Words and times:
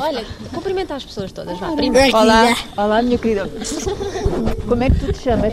Olha, 0.00 0.24
cumprimenta 0.54 0.94
as 0.94 1.04
pessoas 1.04 1.30
todas, 1.32 1.58
vá. 1.58 1.68
Olá, 2.12 2.56
olá, 2.76 3.02
minha 3.02 3.18
querida. 3.18 3.50
Como 4.66 4.82
é 4.82 4.88
que 4.90 4.98
tu 4.98 5.12
te 5.12 5.22
chamas? 5.22 5.52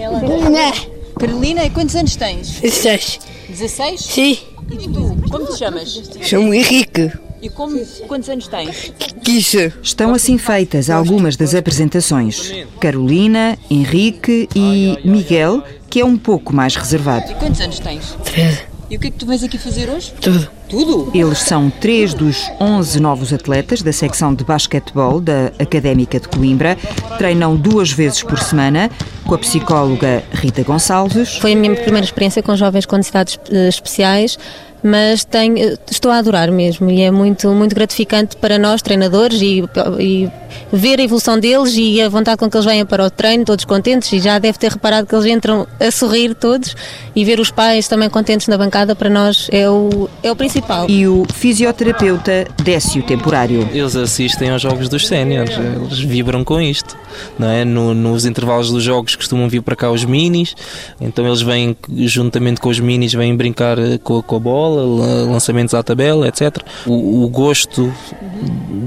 Carolina, 1.20 1.66
e 1.66 1.70
quantos 1.70 1.96
anos 1.96 2.16
tens? 2.16 2.60
16. 2.62 3.20
16? 3.50 4.02
Sim, 4.02 4.38
E 4.72 4.88
tu, 4.88 5.18
como 5.30 5.46
te 5.48 5.58
chamas? 5.58 6.02
sou 6.24 6.54
Henrique. 6.54 7.12
E 7.42 7.50
como, 7.50 7.80
quantos 8.08 8.30
anos 8.30 8.48
tens? 8.48 8.94
Quisa. 9.24 9.74
Estão 9.84 10.14
assim 10.14 10.38
feitas 10.38 10.90
algumas 10.90 11.36
das 11.36 11.54
apresentações. 11.54 12.52
Carolina, 12.80 13.58
Henrique 13.70 14.48
e 14.56 14.98
Miguel, 15.04 15.64
que 15.90 16.00
é 16.00 16.06
um 16.06 16.18
pouco 16.18 16.56
mais 16.56 16.76
reservado. 16.76 17.32
E 17.32 17.36
quantos 17.36 17.60
anos 17.62 17.80
tens? 17.80 18.16
13. 18.24 18.67
E 18.90 18.96
o 18.96 19.00
que 19.00 19.08
é 19.08 19.12
que 19.12 19.18
tu 19.18 19.26
vens 19.26 19.44
aqui 19.44 19.58
fazer 19.58 19.90
hoje? 19.90 20.14
Tudo. 20.22 20.50
Tudo? 20.70 21.12
Eles 21.14 21.40
são 21.40 21.70
três 21.70 22.14
dos 22.14 22.50
11 22.60 23.00
novos 23.00 23.34
atletas 23.34 23.82
da 23.82 23.92
secção 23.92 24.34
de 24.34 24.44
basquetebol 24.44 25.20
da 25.20 25.52
Académica 25.60 26.20
de 26.20 26.28
Coimbra. 26.28 26.78
Treinam 27.18 27.56
duas 27.56 27.92
vezes 27.92 28.24
por 28.24 28.40
semana 28.40 28.90
com 29.26 29.36
a 29.36 29.38
psicóloga 29.38 30.24
Rita 30.32 30.64
Gonçalves. 30.64 31.38
Foi 31.38 31.54
a 31.54 31.56
minha 31.56 31.76
primeira 31.76 32.06
experiência 32.06 32.42
com 32.42 32.56
jovens 32.56 32.86
com 32.86 32.96
necessidades 32.98 33.38
eh, 33.50 33.68
especiais, 33.68 34.38
mas 34.84 35.26
tenho, 35.26 35.78
estou 35.90 36.12
a 36.12 36.18
adorar 36.18 36.52
mesmo 36.52 36.90
e 36.90 37.02
é 37.02 37.12
muito, 37.12 37.50
muito 37.50 37.76
gratificante 37.76 38.36
para 38.38 38.58
nós, 38.58 38.82
treinadores, 38.82 39.42
e, 39.42 39.64
e 40.00 40.30
ver 40.72 41.00
a 41.00 41.04
evolução 41.04 41.40
deles 41.40 41.74
e 41.76 42.02
a 42.02 42.10
vontade 42.10 42.38
com 42.38 42.50
que 42.50 42.58
eles 42.58 42.66
venham 42.66 42.86
para 42.86 43.06
o 43.06 43.10
treino, 43.10 43.46
todos 43.46 43.66
contentes, 43.66 44.12
e 44.14 44.20
já 44.20 44.40
deve 44.40 44.58
ter 44.58 44.72
reparado 44.72 45.08
que 45.08 45.16
eles 45.16 45.26
entram 45.26 45.68
a 45.80 45.92
sorrir 45.92 46.36
todos 46.36 46.76
e 47.16 47.26
ver 47.26 47.40
os 47.40 47.52
pais 47.52 47.88
também 47.88 48.10
contentes 48.10 48.48
na 48.48 48.58
bancada, 48.58 48.96
para 48.96 49.10
nós 49.10 49.48
é 49.52 49.70
o, 49.70 50.10
é 50.24 50.32
o 50.32 50.36
principal. 50.36 50.90
E 50.90 51.08
o 51.08 51.26
fisioterapeuta 51.34 52.48
Décio 52.64 53.04
Temporário. 53.04 53.68
Eles 53.72 53.96
assistem 53.96 54.50
aos 54.50 54.62
jogos 54.62 54.90
dos 54.90 55.08
séniores, 55.08 55.58
eles 55.58 56.00
vibram 56.00 56.44
com 56.44 56.62
isto. 56.62 56.96
Não 57.38 57.48
é? 57.50 57.64
No- 57.66 57.94
nos 57.94 58.26
intervalos 58.26 58.72
dos 58.72 58.84
jogos 58.84 59.16
costumam 59.16 59.48
vir 59.50 59.62
para 59.62 59.76
cá 59.76 59.92
os 59.92 60.04
minis, 60.06 60.56
então 61.00 61.26
eles 61.26 61.42
vêm 61.42 61.76
juntamente 62.06 62.60
com 62.62 62.70
os 62.70 62.80
minis, 62.80 63.14
vêm 63.14 63.36
brincar 63.36 63.78
eh, 63.80 63.98
com, 64.04 64.22
com 64.22 64.36
a 64.36 64.40
bola, 64.40 64.84
la- 65.06 65.32
lançamentos 65.32 65.74
à 65.74 65.82
tabela, 65.84 66.28
etc. 66.28 66.58
O, 66.86 67.24
o 67.24 67.30
gosto 67.30 67.92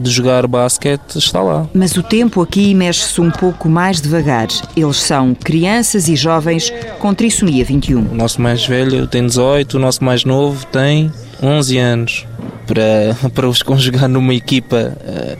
de 0.03 0.11
jogar 0.11 0.47
basquete 0.47 1.17
está 1.17 1.41
lá. 1.43 1.67
Mas 1.75 1.97
o 1.97 2.03
tempo 2.03 2.41
aqui 2.41 2.75
mexe-se 2.75 3.21
um 3.21 3.31
pouco 3.31 3.69
mais 3.69 4.01
devagar. 4.01 4.49
Eles 4.77 4.97
são 4.97 5.35
crianças 5.35 6.09
e 6.09 6.17
jovens 6.17 6.73
com 6.99 7.13
trisomia 7.15 7.65
21. 7.65 8.01
O 8.13 8.15
nosso 8.15 8.41
mais 8.41 8.65
velho 8.67 9.07
tem 9.07 9.27
18, 9.27 9.75
o 9.75 9.81
nosso 9.81 10.03
mais 10.05 10.25
novo 10.25 10.65
tem 10.67 11.11
11 11.43 11.79
anos. 11.79 12.27
Para, 12.67 13.17
para 13.35 13.49
os 13.49 13.63
conjugar 13.63 14.09
numa 14.09 14.35
equipa, 14.35 14.97
eh, 15.05 15.37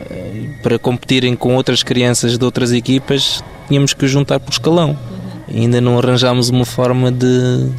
para 0.61 0.77
competirem 0.77 1.35
com 1.35 1.55
outras 1.55 1.83
crianças 1.83 2.37
de 2.37 2.43
outras 2.43 2.71
equipas, 2.71 3.43
tínhamos 3.67 3.93
que 3.93 4.07
juntar 4.07 4.39
por 4.39 4.51
escalão. 4.51 4.97
Ainda 5.47 5.79
não 5.81 5.97
arranjámos 5.97 6.49
uma 6.49 6.65
forma 6.65 7.11
de, 7.11 7.69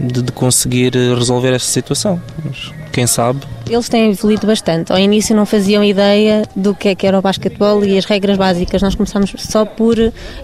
de, 0.00 0.22
de 0.22 0.32
conseguir 0.32 0.92
resolver 0.94 1.52
essa 1.52 1.66
situação. 1.66 2.20
Mas 2.44 2.72
quem 2.92 3.06
sabe 3.06 3.40
Eles 3.68 3.88
têm 3.88 4.10
evoluído 4.10 4.46
bastante. 4.46 4.92
Ao 4.92 4.98
início 4.98 5.34
não 5.34 5.46
faziam 5.46 5.82
ideia 5.82 6.42
do 6.54 6.74
que 6.74 6.88
é 6.88 6.94
que 6.94 7.06
era 7.06 7.18
o 7.18 7.22
basquetebol 7.22 7.84
e 7.84 7.96
as 7.96 8.04
regras 8.04 8.36
básicas. 8.36 8.82
Nós 8.82 8.94
começámos 8.94 9.32
só 9.38 9.64
por 9.64 9.96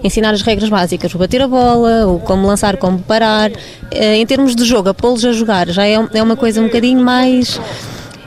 ensinar 0.03 0.31
as 0.33 0.41
regras 0.41 0.69
básicas, 0.69 1.13
o 1.13 1.17
bater 1.17 1.41
a 1.41 1.47
bola, 1.47 2.07
o 2.07 2.19
como 2.19 2.47
lançar, 2.47 2.77
como 2.77 2.99
parar. 2.99 3.51
Eh, 3.91 4.17
Em 4.17 4.25
termos 4.25 4.55
de 4.55 4.63
jogo, 4.65 4.89
a 4.89 4.93
pô-los 4.93 5.23
a 5.25 5.31
jogar 5.31 5.67
já 5.69 5.85
é, 5.85 5.93
é 6.13 6.23
uma 6.23 6.35
coisa 6.35 6.61
um 6.61 6.65
bocadinho 6.65 7.01
mais. 7.03 7.59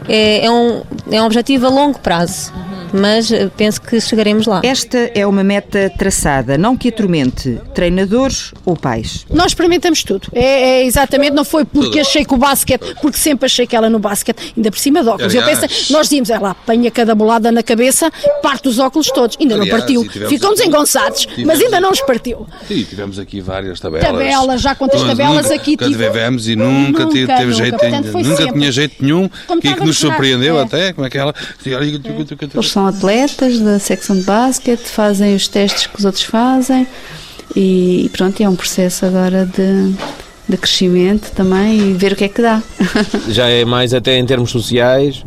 É, 0.08 0.46
é 0.46 0.50
um, 0.50 0.82
é 1.10 1.22
um 1.22 1.26
objetivo 1.26 1.66
a 1.66 1.70
longo 1.70 1.98
prazo, 1.98 2.52
mas 2.92 3.30
eh, 3.32 3.50
penso 3.56 3.80
que 3.80 4.00
chegaremos 4.00 4.46
lá. 4.46 4.60
Esta 4.64 4.98
é 5.14 5.26
uma 5.26 5.42
meta 5.44 5.90
traçada, 5.98 6.56
não 6.58 6.76
que 6.76 6.88
atormente 6.88 7.60
treinadores 7.74 8.52
ou 8.64 8.76
pais. 8.76 9.24
Nós 9.30 9.48
experimentamos 9.48 10.02
tudo. 10.02 10.28
É, 10.32 10.80
é 10.80 10.84
exatamente, 10.86 11.32
não 11.32 11.44
foi 11.44 11.64
porque 11.64 12.00
achei 12.00 12.24
que 12.24 12.34
o 12.34 12.36
basquete, 12.36 12.94
porque 13.00 13.18
sempre 13.18 13.46
achei 13.46 13.66
que 13.66 13.74
ela 13.76 13.88
no 13.90 13.98
basquete, 13.98 14.52
ainda 14.56 14.70
por 14.70 14.78
cima 14.78 15.02
de 15.02 15.08
óculos. 15.08 15.34
Eu 15.34 15.42
Aliás. 15.42 15.60
pensei, 15.60 15.94
nós 15.94 16.06
dizíamos, 16.06 16.30
ela 16.30 16.50
apanha 16.50 16.90
cada 16.90 17.14
bolada 17.14 17.50
na 17.52 17.62
cabeça, 17.62 18.10
parte 18.42 18.68
os 18.68 18.78
óculos 18.78 19.08
todos. 19.08 19.36
Ainda 19.40 19.56
não 19.56 19.62
Aliás, 19.62 19.80
partiu. 19.80 20.04
e 20.04 20.08
tivemos 20.08 20.32
Ficam 20.32 20.50
aqui- 20.50 20.58
desengonçados, 20.58 21.20
tivemos 21.20 21.46
mas 21.46 21.60
ainda 21.60 21.80
não 21.80 21.90
os 21.90 22.00
partiu. 22.02 22.46
Sim, 22.68 22.84
tivemos 22.84 23.18
aqui 23.18 23.40
várias 23.40 23.80
tabelas. 23.80 24.06
Tabelas, 24.06 24.60
já 24.60 24.74
quantas 24.74 25.00
Mas 25.02 25.10
tabelas 25.10 25.42
nunca, 25.44 25.54
aqui 25.54 25.76
tivemos 25.76 26.48
e 26.48 26.56
nunca, 26.56 27.04
Nunca, 27.04 27.06
te- 27.06 27.26
teve 27.26 27.44
nunca. 27.44 27.52
jeito 27.52 27.76
Portanto, 27.78 28.12
Nunca 28.12 28.36
sempre. 28.36 28.52
tinha 28.52 28.72
jeito 28.72 28.94
nenhum. 29.02 29.28
Como 29.46 29.60
que, 29.60 29.66
que 29.66 29.72
estava 29.72 29.86
nos 29.86 29.98
surpreendeu 29.98 30.58
é. 30.58 30.62
até, 30.62 30.92
como 30.92 31.06
é 31.06 31.10
que 31.10 31.18
ela. 31.18 31.34
Eles 31.64 32.68
são 32.70 32.81
atletas 32.86 33.58
da 33.60 33.78
secção 33.78 34.16
de 34.16 34.22
basquete, 34.22 34.86
fazem 34.86 35.34
os 35.34 35.48
testes 35.48 35.86
que 35.86 35.98
os 35.98 36.04
outros 36.04 36.24
fazem 36.24 36.86
e, 37.54 38.06
e 38.06 38.08
pronto, 38.08 38.40
é 38.42 38.48
um 38.48 38.56
processo 38.56 39.04
agora 39.04 39.46
de, 39.46 39.94
de 40.48 40.56
crescimento 40.56 41.30
também 41.32 41.90
e 41.90 41.92
ver 41.92 42.12
o 42.12 42.16
que 42.16 42.24
é 42.24 42.28
que 42.28 42.42
dá. 42.42 42.62
já 43.28 43.48
é 43.48 43.64
mais 43.64 43.92
até 43.94 44.16
em 44.16 44.24
termos 44.24 44.50
sociais 44.50 45.24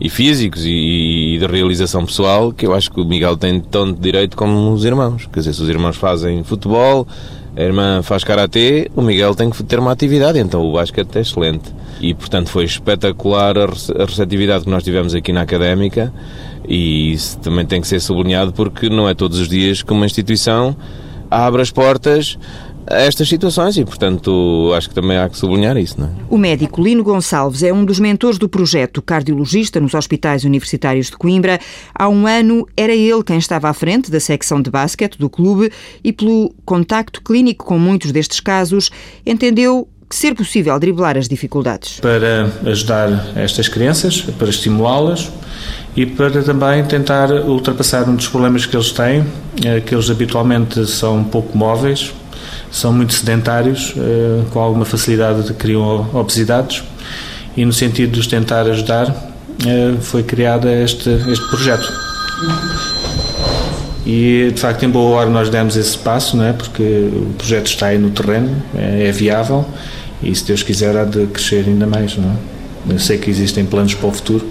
e 0.00 0.08
físicos 0.08 0.64
e, 0.64 1.34
e 1.34 1.38
de 1.38 1.46
realização 1.46 2.04
pessoal 2.04 2.52
que 2.52 2.66
eu 2.66 2.74
acho 2.74 2.90
que 2.90 3.00
o 3.00 3.04
Miguel 3.04 3.36
tem 3.36 3.60
tanto 3.60 4.00
direito 4.00 4.36
como 4.36 4.72
os 4.72 4.84
irmãos. 4.84 5.28
Quer 5.32 5.40
dizer, 5.40 5.54
se 5.54 5.62
os 5.62 5.68
irmãos 5.68 5.96
fazem 5.96 6.42
futebol, 6.42 7.06
a 7.54 7.62
irmã 7.62 8.02
faz 8.02 8.24
karatê, 8.24 8.90
o 8.96 9.02
Miguel 9.02 9.34
tem 9.34 9.50
que 9.50 9.62
ter 9.62 9.78
uma 9.78 9.92
atividade, 9.92 10.38
então 10.38 10.62
o 10.62 10.72
basquete 10.72 11.16
é 11.16 11.20
excelente. 11.20 11.72
E 12.00 12.14
portanto 12.14 12.48
foi 12.48 12.64
espetacular 12.64 13.56
a 13.58 14.04
receptividade 14.04 14.64
que 14.64 14.70
nós 14.70 14.82
tivemos 14.82 15.14
aqui 15.14 15.32
na 15.32 15.42
académica 15.42 16.12
e 16.68 17.12
isso 17.12 17.38
também 17.38 17.66
tem 17.66 17.80
que 17.80 17.86
ser 17.86 18.00
sublinhado 18.00 18.52
porque 18.52 18.88
não 18.88 19.08
é 19.08 19.14
todos 19.14 19.38
os 19.38 19.48
dias 19.48 19.82
que 19.82 19.92
uma 19.92 20.06
instituição 20.06 20.76
abre 21.30 21.62
as 21.62 21.70
portas 21.70 22.38
a 22.86 23.02
estas 23.02 23.28
situações 23.28 23.76
e 23.76 23.84
portanto 23.84 24.72
acho 24.76 24.88
que 24.88 24.94
também 24.94 25.16
há 25.16 25.28
que 25.28 25.36
sublinhar 25.36 25.76
isso, 25.76 26.00
não 26.00 26.08
é? 26.08 26.10
O 26.28 26.36
médico 26.36 26.82
Lino 26.82 27.02
Gonçalves 27.02 27.62
é 27.62 27.72
um 27.72 27.84
dos 27.84 28.00
mentores 28.00 28.38
do 28.38 28.48
projeto 28.48 29.00
cardiologista 29.00 29.80
nos 29.80 29.94
hospitais 29.94 30.44
universitários 30.44 31.06
de 31.06 31.16
Coimbra. 31.16 31.60
Há 31.94 32.08
um 32.08 32.26
ano 32.26 32.66
era 32.76 32.94
ele 32.94 33.22
quem 33.22 33.38
estava 33.38 33.68
à 33.68 33.72
frente 33.72 34.10
da 34.10 34.18
secção 34.18 34.60
de 34.60 34.70
basquete 34.70 35.16
do 35.16 35.30
clube 35.30 35.70
e, 36.02 36.12
pelo 36.12 36.52
contacto 36.64 37.22
clínico 37.22 37.64
com 37.64 37.78
muitos 37.78 38.10
destes 38.10 38.40
casos, 38.40 38.90
entendeu 39.24 39.88
ser 40.14 40.34
possível 40.34 40.78
driblar 40.78 41.16
as 41.16 41.28
dificuldades. 41.28 42.00
para 42.00 42.50
ajudar 42.70 43.32
estas 43.34 43.68
crianças, 43.68 44.20
para 44.20 44.48
estimulá-las 44.48 45.30
e 45.96 46.06
para 46.06 46.42
também 46.42 46.84
tentar 46.84 47.30
ultrapassar 47.30 48.08
um 48.08 48.16
dos 48.16 48.28
problemas 48.28 48.66
que 48.66 48.76
eles 48.76 48.90
têm, 48.92 49.24
eh, 49.64 49.80
que 49.80 49.94
eles 49.94 50.08
habitualmente 50.10 50.86
são 50.86 51.22
pouco 51.22 51.56
móveis, 51.56 52.12
são 52.70 52.92
muito 52.92 53.12
sedentários, 53.12 53.94
eh, 53.96 54.42
com 54.50 54.58
alguma 54.60 54.84
facilidade 54.84 55.42
de 55.44 55.54
criam 55.54 56.08
obesidades 56.14 56.82
e 57.56 57.64
no 57.64 57.72
sentido 57.72 58.12
de 58.12 58.20
os 58.20 58.26
tentar 58.26 58.62
ajudar 58.62 59.14
eh, 59.66 59.94
foi 60.00 60.22
criado 60.22 60.68
este, 60.68 61.10
este 61.10 61.46
projeto. 61.48 61.92
E 64.04 64.50
de 64.52 64.60
facto, 64.60 64.82
em 64.84 64.88
boa 64.88 65.16
hora, 65.16 65.30
nós 65.30 65.48
demos 65.48 65.76
esse 65.76 65.96
passo, 65.96 66.36
não 66.36 66.44
é? 66.44 66.52
porque 66.52 66.82
o 66.82 67.34
projeto 67.38 67.66
está 67.66 67.86
aí 67.88 67.98
no 67.98 68.10
terreno, 68.10 68.50
é, 68.74 69.08
é 69.08 69.12
viável 69.12 69.64
e, 70.22 70.34
se 70.34 70.44
Deus 70.44 70.62
quiser, 70.62 70.96
há 70.96 71.04
de 71.04 71.26
crescer 71.26 71.64
ainda 71.66 71.86
mais. 71.86 72.16
Não 72.16 72.30
é? 72.30 72.94
Eu 72.94 72.98
sei 72.98 73.18
que 73.18 73.30
existem 73.30 73.64
planos 73.64 73.94
para 73.94 74.08
o 74.08 74.12
futuro 74.12 74.46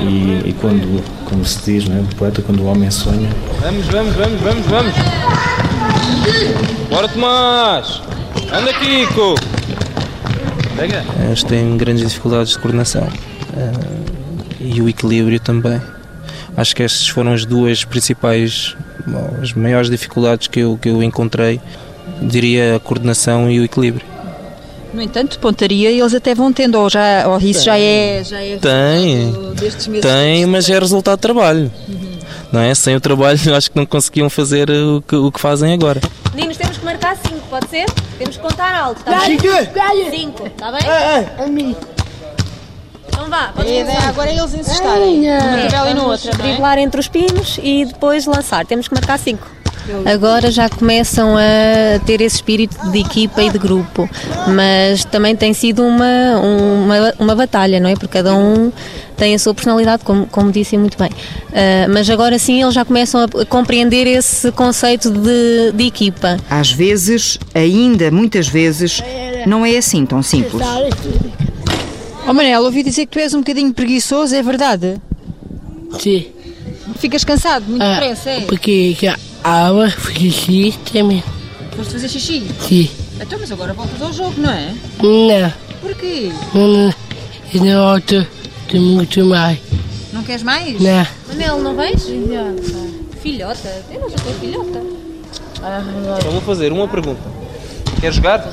e, 0.00 0.48
e 0.48 0.56
quando, 0.60 1.02
como 1.24 1.44
se 1.44 1.58
diz, 1.64 1.88
não 1.88 1.96
é? 1.96 2.00
o 2.00 2.06
poeta, 2.16 2.42
quando 2.42 2.60
o 2.60 2.66
homem 2.66 2.90
sonha, 2.90 3.28
Vamos, 3.60 3.86
vamos, 3.86 4.14
vamos, 4.14 4.40
vamos, 4.40 4.66
vamos. 4.66 4.94
Bora, 6.90 7.08
Tomás! 7.08 8.02
Anda, 8.52 8.72
Kiko! 8.74 9.34
Pega. 10.76 11.04
Eles 11.24 11.42
têm 11.44 11.76
grandes 11.76 12.08
dificuldades 12.08 12.52
de 12.52 12.58
coordenação 12.58 13.08
eh, 13.56 13.72
e 14.60 14.82
o 14.82 14.88
equilíbrio 14.88 15.38
também. 15.38 15.80
Acho 16.56 16.74
que 16.74 16.82
estas 16.82 17.08
foram 17.08 17.32
as 17.32 17.44
duas 17.44 17.84
principais, 17.84 18.76
as 19.42 19.52
maiores 19.52 19.88
dificuldades 19.90 20.48
que 20.48 20.60
eu, 20.60 20.78
que 20.80 20.88
eu 20.88 21.02
encontrei. 21.02 21.60
Diria 22.22 22.76
a 22.76 22.80
coordenação 22.80 23.50
e 23.50 23.60
o 23.60 23.64
equilíbrio. 23.64 24.13
No 24.94 25.02
entanto, 25.02 25.40
pontaria 25.40 25.90
eles 25.90 26.14
até 26.14 26.34
vão 26.36 26.52
tendo, 26.52 26.78
ou, 26.78 26.88
já, 26.88 27.26
ou 27.28 27.38
isso 27.40 27.64
já 27.64 27.76
é, 27.76 28.22
já 28.22 28.40
é 28.40 28.56
Tem, 28.56 29.32
tem, 30.00 30.46
mas 30.46 30.70
é 30.70 30.78
resultado 30.78 31.16
de 31.16 31.22
trabalho. 31.22 31.70
Não 32.52 32.60
é? 32.60 32.72
Sem 32.76 32.94
o 32.94 33.00
trabalho, 33.00 33.38
acho 33.56 33.70
que 33.72 33.76
não 33.76 33.84
conseguiam 33.84 34.30
fazer 34.30 34.70
o 34.70 35.02
que, 35.02 35.16
o 35.16 35.32
que 35.32 35.40
fazem 35.40 35.72
agora. 35.72 36.00
Meninos, 36.32 36.56
temos 36.56 36.78
que 36.78 36.84
marcar 36.84 37.16
5, 37.16 37.40
pode 37.50 37.68
ser? 37.68 37.86
Temos 38.18 38.36
que 38.36 38.42
contar 38.42 38.72
alto, 38.72 38.98
está 39.00 39.18
bem? 39.26 39.36
5, 40.10 40.46
está 40.46 40.70
bem? 40.70 40.80
Então 43.08 43.28
vá, 43.28 43.46
A 43.46 43.52
vamos 43.52 43.70
ideia 43.70 43.84
começar. 43.86 44.08
agora 44.08 44.30
é 44.30 44.36
eles 44.38 44.54
insistarem 44.54 45.20
numa 45.22 45.68
tabela 45.68 45.90
e 45.90 45.94
na 45.94 46.02
outra, 46.04 46.32
não 46.32 46.44
é? 46.44 46.48
driblar 46.48 46.78
entre 46.78 47.00
os 47.00 47.08
pinos 47.08 47.58
e 47.62 47.84
depois 47.84 48.26
lançar. 48.26 48.64
Temos 48.64 48.86
que 48.86 48.94
marcar 48.94 49.18
5. 49.18 49.53
Agora 50.06 50.50
já 50.50 50.68
começam 50.68 51.36
a 51.36 51.98
ter 52.06 52.20
esse 52.20 52.36
espírito 52.36 52.76
de 52.90 53.00
equipa 53.00 53.42
e 53.42 53.50
de 53.50 53.58
grupo, 53.58 54.08
mas 54.48 55.04
também 55.04 55.36
tem 55.36 55.52
sido 55.52 55.82
uma, 55.82 56.38
uma, 56.40 57.14
uma 57.18 57.34
batalha, 57.34 57.78
não 57.80 57.88
é? 57.90 57.94
Porque 57.94 58.08
cada 58.08 58.34
um 58.34 58.72
têm 59.16 59.34
a 59.34 59.38
sua 59.38 59.54
personalidade, 59.54 60.02
como, 60.04 60.26
como 60.26 60.50
disse 60.50 60.76
muito 60.76 60.96
bem. 60.98 61.10
Uh, 61.10 61.92
mas 61.92 62.08
agora 62.08 62.38
sim 62.38 62.62
eles 62.62 62.74
já 62.74 62.84
começam 62.84 63.22
a 63.22 63.44
compreender 63.46 64.06
esse 64.06 64.50
conceito 64.52 65.10
de, 65.10 65.72
de 65.72 65.86
equipa. 65.86 66.38
Às 66.48 66.72
vezes, 66.72 67.38
ainda 67.54 68.10
muitas 68.10 68.48
vezes, 68.48 69.02
não 69.46 69.64
é 69.64 69.76
assim 69.76 70.04
tão 70.06 70.22
simples. 70.22 70.62
Oh 72.26 72.32
Manel, 72.32 72.62
ouvi 72.62 72.82
dizer 72.82 73.04
que 73.06 73.12
tu 73.12 73.18
és 73.18 73.34
um 73.34 73.40
bocadinho 73.40 73.72
preguiçoso, 73.74 74.34
é 74.34 74.42
verdade? 74.42 75.00
Sim. 75.98 76.26
Ficas 76.98 77.22
cansado 77.24 77.66
muito 77.68 77.82
Ah, 77.82 77.94
depressa, 77.94 78.30
é? 78.30 78.40
Porque 78.42 78.96
a 79.06 79.16
água 79.44 79.90
xixi 79.90 80.74
também. 80.90 81.22
Foste 81.76 81.92
fazer 81.92 82.08
xixi? 82.08 82.46
Sim. 82.60 82.90
Então, 83.20 83.38
mas 83.38 83.52
agora 83.52 83.74
voltas 83.74 84.00
ao 84.00 84.12
jogo, 84.12 84.34
não 84.38 84.50
é? 84.50 84.74
Não, 85.02 85.52
Porquê? 85.80 86.32
não, 86.54 86.66
não. 86.66 86.94
Eu 87.52 87.64
não 87.64 87.86
volto 87.86 88.26
de 88.68 88.78
muito 88.78 89.24
mais. 89.26 89.58
Não 90.12 90.22
queres 90.22 90.42
mais? 90.42 90.80
Não. 90.80 91.06
Manel, 91.28 91.58
não 91.60 91.76
vais? 91.76 92.02
Filhota? 93.20 93.84
Eu 93.90 94.00
não 94.00 94.08
sou 94.08 94.32
filhota. 94.40 94.82
Então 96.18 96.32
vou 96.32 96.40
fazer 96.40 96.72
uma 96.72 96.88
pergunta. 96.88 97.20
Quer 98.00 98.12
jogar? 98.12 98.48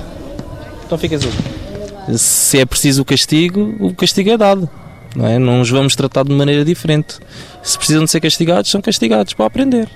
Então 0.85 0.97
ficas 0.97 1.21
aí. 1.23 2.17
Se 2.17 2.59
é 2.59 2.65
preciso 2.65 3.01
o 3.01 3.05
castigo, 3.05 3.75
o 3.79 3.93
castigo 3.93 4.29
é 4.29 4.37
dado. 4.37 4.69
Não, 5.15 5.27
é? 5.27 5.39
não 5.39 5.61
os 5.61 5.69
vamos 5.69 5.95
tratar 5.95 6.23
de 6.23 6.33
maneira 6.33 6.63
diferente. 6.63 7.17
Se 7.63 7.77
precisam 7.77 8.03
de 8.05 8.11
ser 8.11 8.19
castigados, 8.19 8.69
são 8.69 8.81
castigados 8.81 9.33
para 9.33 9.45
aprender. 9.45 9.89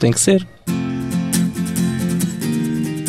Tem 0.00 0.10
que 0.10 0.18
ser. 0.18 0.46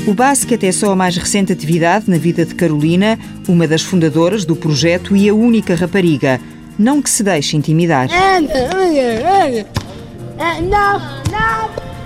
O 0.06 0.14
basquete 0.14 0.66
é 0.66 0.72
só 0.72 0.92
a 0.92 0.96
mais 0.96 1.16
recente 1.16 1.54
atividade 1.54 2.10
na 2.10 2.18
vida 2.18 2.46
de 2.46 2.54
Carolina, 2.54 3.18
uma 3.48 3.68
das 3.68 3.82
fundadoras 3.82 4.44
do 4.44 4.56
projeto 4.56 5.16
e 5.16 5.30
a 5.30 5.34
única 5.34 5.74
rapariga. 5.74 6.40
Não 6.78 7.02
que 7.02 7.10
se 7.10 7.24
deixe 7.24 7.56
intimidar. 7.56 8.10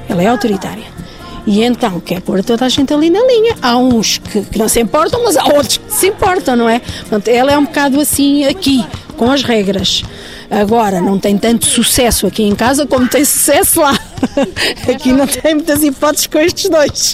Ela 0.08 0.24
é 0.24 0.28
autoritária. 0.28 0.86
E 1.48 1.64
então 1.64 2.00
quer 2.00 2.22
pôr 2.22 2.44
toda 2.44 2.66
a 2.66 2.70
gente 2.70 2.94
ali 2.94 3.10
na 3.10 3.26
linha. 3.26 3.56
Há 3.62 3.78
uns 3.78 4.20
que, 4.20 4.42
que 4.42 4.60
não 4.60 4.68
se 4.68 4.81
importam, 4.81 5.24
mas 5.24 5.36
há 5.38 5.46
outros 5.46 5.78
que 5.78 5.94
se 5.94 6.08
importam, 6.08 6.56
não 6.56 6.70
é? 6.70 6.80
Portanto, 6.80 7.28
ela 7.28 7.52
é 7.52 7.58
um 7.58 7.66
bocado 7.66 8.00
assim 8.00 8.46
aqui, 8.46 8.86
com 9.18 9.31
as 9.31 9.42
regras. 9.42 10.04
Agora, 10.56 11.02
não 11.02 11.19
tem 11.19 11.38
tanto 11.38 11.66
sucesso 11.66 12.25
aqui 12.25 12.44
em 12.44 12.56
casa 12.56 12.88
como 12.88 13.10
tem 13.10 13.25
sucesso 13.25 13.81
lá. 13.81 13.94
Aqui 14.90 15.12
não 15.12 15.28
tem 15.28 15.56
muitas 15.56 15.84
hipóteses 15.84 16.28
com 16.28 16.40
estes 16.40 16.69
dois. 16.69 17.13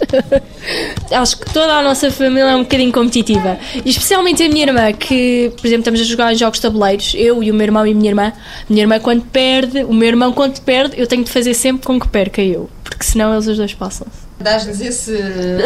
Acho 1.12 1.40
que 1.40 1.52
toda 1.52 1.74
a 1.74 1.82
nossa 1.82 2.12
família 2.12 2.52
é 2.52 2.56
um 2.56 2.62
bocadinho 2.62 2.92
competitiva. 2.92 3.58
E 3.84 3.90
especialmente 3.90 4.44
a 4.44 4.48
minha 4.48 4.68
irmã, 4.68 4.94
que, 4.94 5.52
por 5.58 5.66
exemplo, 5.66 5.82
estamos 5.82 6.02
a 6.02 6.04
jogar 6.04 6.32
em 6.32 6.36
jogos 6.36 6.60
de 6.60 6.62
tabuleiros, 6.62 7.14
eu 7.16 7.42
e 7.42 7.50
o 7.50 7.54
meu 7.54 7.66
irmão 7.66 7.86
e 7.88 7.92
a 7.92 7.96
minha 7.96 8.12
irmã. 8.12 8.32
Minha 8.70 8.84
irmã, 8.84 9.00
quando 9.00 9.24
perde, 9.24 9.84
o 9.84 9.94
meu 9.94 10.08
irmão, 10.08 10.32
quando 10.32 10.60
perde, 10.62 11.00
eu 11.00 11.08
tenho 11.08 11.24
de 11.24 11.32
fazer 11.32 11.56
sempre 11.56 11.86
com 11.86 12.00
que 12.00 12.08
perca 12.08 12.44
eu, 12.44 12.70
porque 12.84 13.04
senão 13.04 13.34
eles 13.34 13.48
os 13.48 13.58
dois 13.58 13.74
passam-se. 13.74 14.21
Dás-lhes 14.42 14.82
esse. 14.82 15.12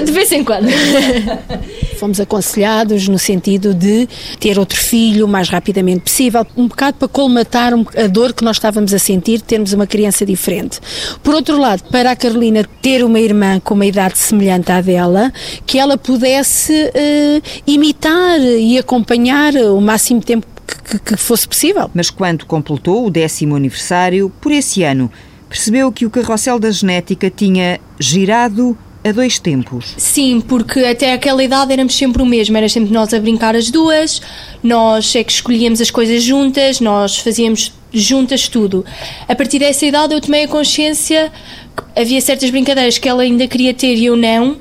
De 0.06 0.12
vez 0.12 0.32
em 0.32 0.44
quando. 0.44 0.68
Fomos 1.98 2.20
aconselhados 2.20 3.08
no 3.08 3.18
sentido 3.18 3.74
de 3.74 4.08
ter 4.40 4.60
outro 4.60 4.78
filho 4.78 5.26
o 5.26 5.28
mais 5.30 5.48
rapidamente 5.50 6.02
possível, 6.02 6.46
um 6.58 6.68
bocado 6.68 6.98
para 6.98 7.08
colmatar 7.08 7.72
a 7.74 8.08
dor 8.08 8.34
que 8.34 8.44
nós 8.44 8.58
estávamos 8.58 8.94
a 8.94 9.00
sentir, 9.00 9.40
termos 9.42 9.72
uma 9.72 9.88
criança 9.88 10.26
diferente. 10.26 10.80
Por 11.24 11.34
outro 11.34 11.58
lado, 11.58 11.84
para 11.90 12.12
a 12.12 12.16
Carolina 12.16 12.66
ter 12.82 13.04
uma 13.04 13.20
irmã 13.20 13.60
com 13.62 13.74
uma 13.74 13.86
idade 13.86 14.18
semelhante 14.18 14.72
à 14.72 14.82
dela, 14.82 15.32
que 15.66 15.80
ela 15.80 15.98
pudesse 15.98 16.74
eh, 16.94 17.42
imitar 17.66 18.40
e 18.42 18.78
acompanhar 18.78 19.56
o 19.56 19.80
máximo 19.80 20.22
tempo 20.22 20.46
que, 20.68 20.98
que- 20.98 21.00
que 21.00 21.18
fosse 21.18 21.48
possível. 21.48 21.90
Mas 21.94 22.10
quando 22.10 22.46
completou 22.46 23.06
o 23.08 23.10
décimo 23.10 23.56
aniversário, 23.56 24.30
por 24.42 24.52
esse 24.52 24.84
ano, 24.84 25.10
percebeu 25.56 25.90
que 25.90 26.06
o 26.06 26.10
carrossel 26.10 26.60
da 26.60 26.70
genética 26.70 27.30
tinha 27.30 27.80
girado 27.98 28.78
a 29.06 29.12
dois 29.14 29.40
tempos. 29.40 29.94
Sim, 29.96 30.42
porque 30.42 30.80
até 30.82 31.14
aquela 31.14 31.42
idade 31.42 31.72
éramos 31.72 31.96
sempre 31.96 32.22
o 32.22 32.26
mesmo, 32.26 32.58
era 32.58 32.68
sempre 32.68 32.92
nós 32.92 33.14
a 33.14 33.20
brincar 33.22 33.56
as 33.56 33.72
duas, 33.72 34.22
nós 34.62 35.16
é 35.16 35.24
que 35.24 35.32
escolhíamos 35.32 35.80
as 35.80 35.90
coisas 35.90 36.22
juntas, 36.22 36.82
nós 36.82 37.20
fazíamos 37.20 37.72
juntas 37.94 38.50
tudo. 38.50 38.84
A 39.30 39.34
partir 39.34 39.60
dessa 39.60 39.86
idade 39.86 40.14
eu 40.14 40.20
tomei 40.20 40.44
a 40.44 40.48
consciência 40.50 41.32
que 41.74 42.02
havia 42.02 42.20
certas 42.20 42.50
brincadeiras 42.50 42.98
que 42.98 43.08
ela 43.08 43.24
ainda 43.24 43.48
queria 43.48 43.74
ter 43.74 43.96
e 43.96 44.06
eu 44.06 44.18
não. 44.18 44.58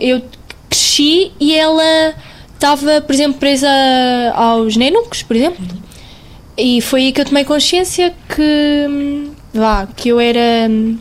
Eu 0.00 0.22
cresci 0.70 1.30
e 1.38 1.54
ela 1.54 2.14
estava, 2.54 3.02
por 3.02 3.14
exemplo, 3.14 3.38
presa 3.38 3.68
aos 4.34 4.78
nenucos, 4.78 5.22
por 5.22 5.36
exemplo. 5.36 5.62
E 6.56 6.80
foi 6.80 7.02
aí 7.02 7.12
que 7.12 7.20
eu 7.20 7.24
tomei 7.26 7.44
consciência 7.44 8.14
que, 8.34 8.86
hum, 8.88 9.30
vá, 9.52 9.86
que 9.86 10.08
eu 10.08 10.20
era 10.20 10.68
hum, 10.70 10.98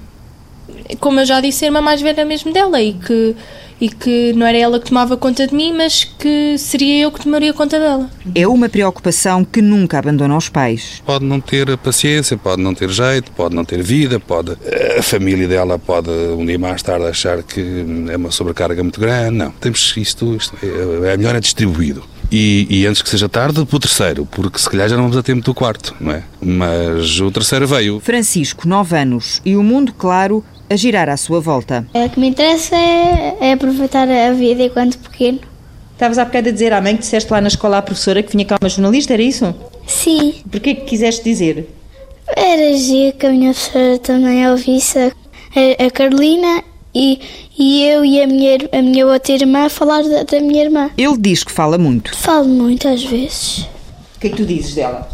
como 0.99 1.19
eu 1.19 1.25
já 1.25 1.41
disse, 1.41 1.65
a 1.65 1.67
irmã 1.67 1.81
mais 1.81 2.01
velha 2.01 2.25
mesmo 2.25 2.51
dela 2.51 2.81
e 2.81 2.93
que, 2.93 3.35
e 3.79 3.89
que 3.89 4.33
não 4.33 4.45
era 4.45 4.57
ela 4.57 4.79
que 4.79 4.87
tomava 4.87 5.15
conta 5.15 5.45
de 5.45 5.53
mim, 5.53 5.73
mas 5.73 6.03
que 6.03 6.57
seria 6.57 7.03
eu 7.03 7.11
que 7.11 7.21
tomaria 7.21 7.53
conta 7.53 7.79
dela. 7.79 8.09
É 8.33 8.47
uma 8.47 8.69
preocupação 8.69 9.43
que 9.43 9.61
nunca 9.61 9.99
abandona 9.99 10.35
os 10.35 10.49
pais. 10.49 11.01
Pode 11.05 11.25
não 11.25 11.39
ter 11.39 11.77
paciência, 11.77 12.37
pode 12.37 12.61
não 12.61 12.73
ter 12.73 12.89
jeito, 12.89 13.31
pode 13.31 13.55
não 13.55 13.63
ter 13.63 13.81
vida, 13.81 14.19
pode 14.19 14.57
a 14.97 15.01
família 15.03 15.47
dela 15.47 15.77
pode 15.77 16.09
um 16.09 16.45
dia 16.45 16.59
mais 16.59 16.81
tarde 16.81 17.05
achar 17.05 17.43
que 17.43 17.85
é 18.09 18.17
uma 18.17 18.31
sobrecarga 18.31 18.81
muito 18.81 18.99
grande. 18.99 19.37
Não, 19.37 19.51
temos 19.51 19.95
isto, 19.95 20.35
isto 20.35 20.57
é, 20.63 21.13
é 21.13 21.17
melhor 21.17 21.35
é 21.35 21.39
distribuído. 21.39 22.03
E, 22.31 22.67
e 22.69 22.85
antes 22.85 23.01
que 23.01 23.09
seja 23.09 23.27
tarde, 23.27 23.65
para 23.65 23.75
o 23.75 23.79
terceiro, 23.79 24.25
porque 24.25 24.59
se 24.59 24.69
calhar 24.69 24.87
já 24.87 24.95
não 24.95 25.03
vamos 25.03 25.17
a 25.17 25.23
tempo 25.23 25.43
do 25.43 25.53
quarto, 25.53 25.95
não 25.99 26.11
é? 26.11 26.23
Mas 26.39 27.19
o 27.19 27.31
terceiro 27.31 27.67
veio. 27.67 27.99
Francisco, 27.99 28.67
9 28.67 28.95
anos, 28.97 29.41
e 29.43 29.55
o 29.55 29.63
mundo, 29.63 29.93
claro, 29.93 30.43
a 30.69 30.75
girar 30.75 31.09
à 31.09 31.17
sua 31.17 31.39
volta. 31.39 31.87
O 31.93 32.09
que 32.09 32.19
me 32.19 32.27
interessa 32.27 32.75
é, 32.75 33.37
é 33.41 33.53
aproveitar 33.53 34.07
a 34.07 34.31
vida 34.33 34.61
enquanto 34.63 34.99
pequeno. 34.99 35.39
Estavas 35.93 36.17
há 36.19 36.25
bocado 36.25 36.49
a 36.49 36.51
dizer 36.51 36.71
à 36.71 36.79
mãe 36.79 36.95
que 36.95 37.01
disseste 37.01 37.31
lá 37.33 37.41
na 37.41 37.47
escola 37.47 37.79
à 37.79 37.81
professora 37.81 38.21
que 38.23 38.31
vinha 38.31 38.45
cá 38.45 38.57
uma 38.61 38.69
jornalista, 38.69 39.13
era 39.13 39.21
isso? 39.23 39.53
Sim, 39.87 40.35
Porquê 40.51 40.75
que 40.75 40.85
quiseste 40.85 41.23
dizer? 41.23 41.67
era 42.37 42.77
giro 42.77 43.17
que 43.17 43.25
a 43.25 43.31
minha 43.31 43.51
professora 43.51 43.97
também 43.97 44.47
ouvisse 44.47 44.99
a- 44.99 45.11
a 45.85 45.89
Carolina 45.91 46.63
e, 46.93 47.19
e 47.57 47.83
eu 47.83 48.03
e 48.03 48.21
a 48.21 48.27
minha, 48.27 48.57
a 48.71 48.81
minha 48.81 49.05
outra 49.07 49.33
irmã 49.33 49.69
falar 49.69 50.03
da, 50.03 50.23
da 50.23 50.39
minha 50.39 50.63
irmã. 50.63 50.89
Ele 50.97 51.17
diz 51.17 51.43
que 51.43 51.51
fala 51.51 51.77
muito. 51.77 52.15
Falo 52.15 52.47
muito 52.47 52.87
às 52.87 53.03
vezes. 53.03 53.67
O 54.15 54.19
que 54.19 54.27
é 54.27 54.29
que 54.31 54.35
tu 54.37 54.45
dizes 54.45 54.75
dela? 54.75 55.07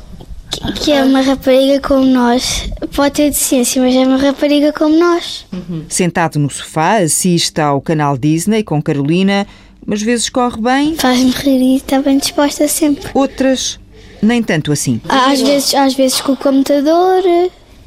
Que 0.82 0.92
é 0.94 1.04
uma 1.04 1.22
rapariga 1.22 1.80
como 1.86 2.06
nós. 2.06 2.70
Pode 2.96 3.16
ter 3.16 3.30
deficiência, 3.30 3.82
mas 3.82 3.94
é 3.94 4.00
uma 4.00 4.18
rapariga 4.18 4.72
como 4.72 4.98
nós. 4.98 5.46
Sentado 5.90 6.40
no 6.40 6.50
sofá, 6.50 6.98
assiste 7.00 7.60
ao 7.60 7.82
canal 7.82 8.18
Disney 8.18 8.64
com 8.64 8.82
Carolina, 8.82 9.46
umas 9.86 10.02
vezes 10.02 10.30
corre 10.30 10.60
bem, 10.62 10.96
Faz-me 10.96 11.30
rir 11.32 11.62
e 11.62 11.76
está 11.76 12.02
bem 12.02 12.18
disposta 12.18 12.68
sempre. 12.68 13.10
outras 13.14 13.80
nem 14.22 14.42
tanto 14.42 14.72
assim. 14.72 15.00
Às 15.08 15.42
vezes, 15.42 15.76
às 15.76 15.94
vezes 15.94 16.22
com 16.22 16.32
o 16.32 16.38
computador, 16.38 17.22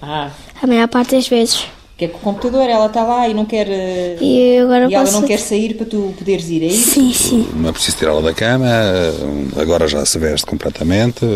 Ah, 0.01 0.31
a 0.63 0.67
maior 0.67 0.87
parte 0.89 1.17
das 1.17 1.27
vezes. 1.27 1.65
Que 1.99 2.05
é 2.05 2.09
com 2.09 2.19
o 2.19 2.21
computador, 2.21 2.63
ela 2.71 2.87
está 2.87 3.03
lá 3.03 3.29
e 3.29 3.35
não 3.35 3.45
quer. 3.45 3.67
eh, 3.69 4.17
E 4.21 4.59
agora 4.59 4.89
e 4.89 4.95
ela 4.95 5.05
posso. 5.05 5.21
não 5.21 5.27
quer 5.27 5.41
sair 5.41 5.75
para 5.75 5.85
tu 5.85 6.15
poderes 6.17 6.49
ir, 6.49 6.63
é 6.63 6.67
isso? 6.67 6.91
Sim, 6.93 7.13
sim. 7.13 7.49
Não 7.57 7.71
é 7.71 7.73
preciso 7.73 7.97
tirá-la 7.97 8.21
da 8.21 8.33
cama, 8.33 8.67
agora 9.61 9.89
já 9.89 10.07
se 10.07 10.17
veste 10.17 10.47
completamente, 10.47 11.27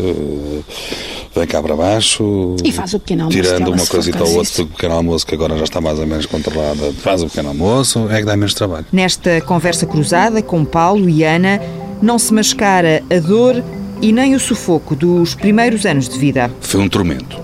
vem 1.34 1.46
cá 1.48 1.60
para 1.60 1.74
baixo. 1.74 2.54
E 2.64 2.70
faz 2.70 2.94
o 2.94 3.00
pequeno 3.00 3.24
almoço 3.24 3.42
Tirando 3.42 3.68
uma 3.72 3.86
coisita 3.86 4.22
ou 4.22 4.36
outra 4.36 4.62
do 4.62 4.66
pequeno 4.68 4.94
almoço, 4.94 5.26
que 5.26 5.34
agora 5.34 5.58
já 5.58 5.64
está 5.64 5.80
mais 5.80 5.98
ou 5.98 6.06
menos 6.06 6.26
controlada, 6.26 6.92
faz 6.98 7.22
o 7.22 7.26
pequeno 7.26 7.48
almoço, 7.48 8.06
é 8.08 8.20
que 8.20 8.24
dá 8.24 8.36
menos 8.36 8.54
trabalho. 8.54 8.86
Nesta 8.92 9.40
conversa 9.40 9.84
cruzada 9.84 10.40
com 10.42 10.64
Paulo 10.64 11.08
e 11.10 11.24
Ana, 11.24 11.60
não 12.00 12.20
se 12.20 12.32
mascara 12.32 13.02
a 13.10 13.18
dor 13.18 13.60
e 14.00 14.12
nem 14.12 14.36
o 14.36 14.38
sufoco 14.40 14.94
dos 14.94 15.34
primeiros 15.34 15.84
anos 15.86 16.08
de 16.08 16.16
vida. 16.18 16.50
Foi 16.60 16.80
um 16.80 16.88
tormento. 16.88 17.36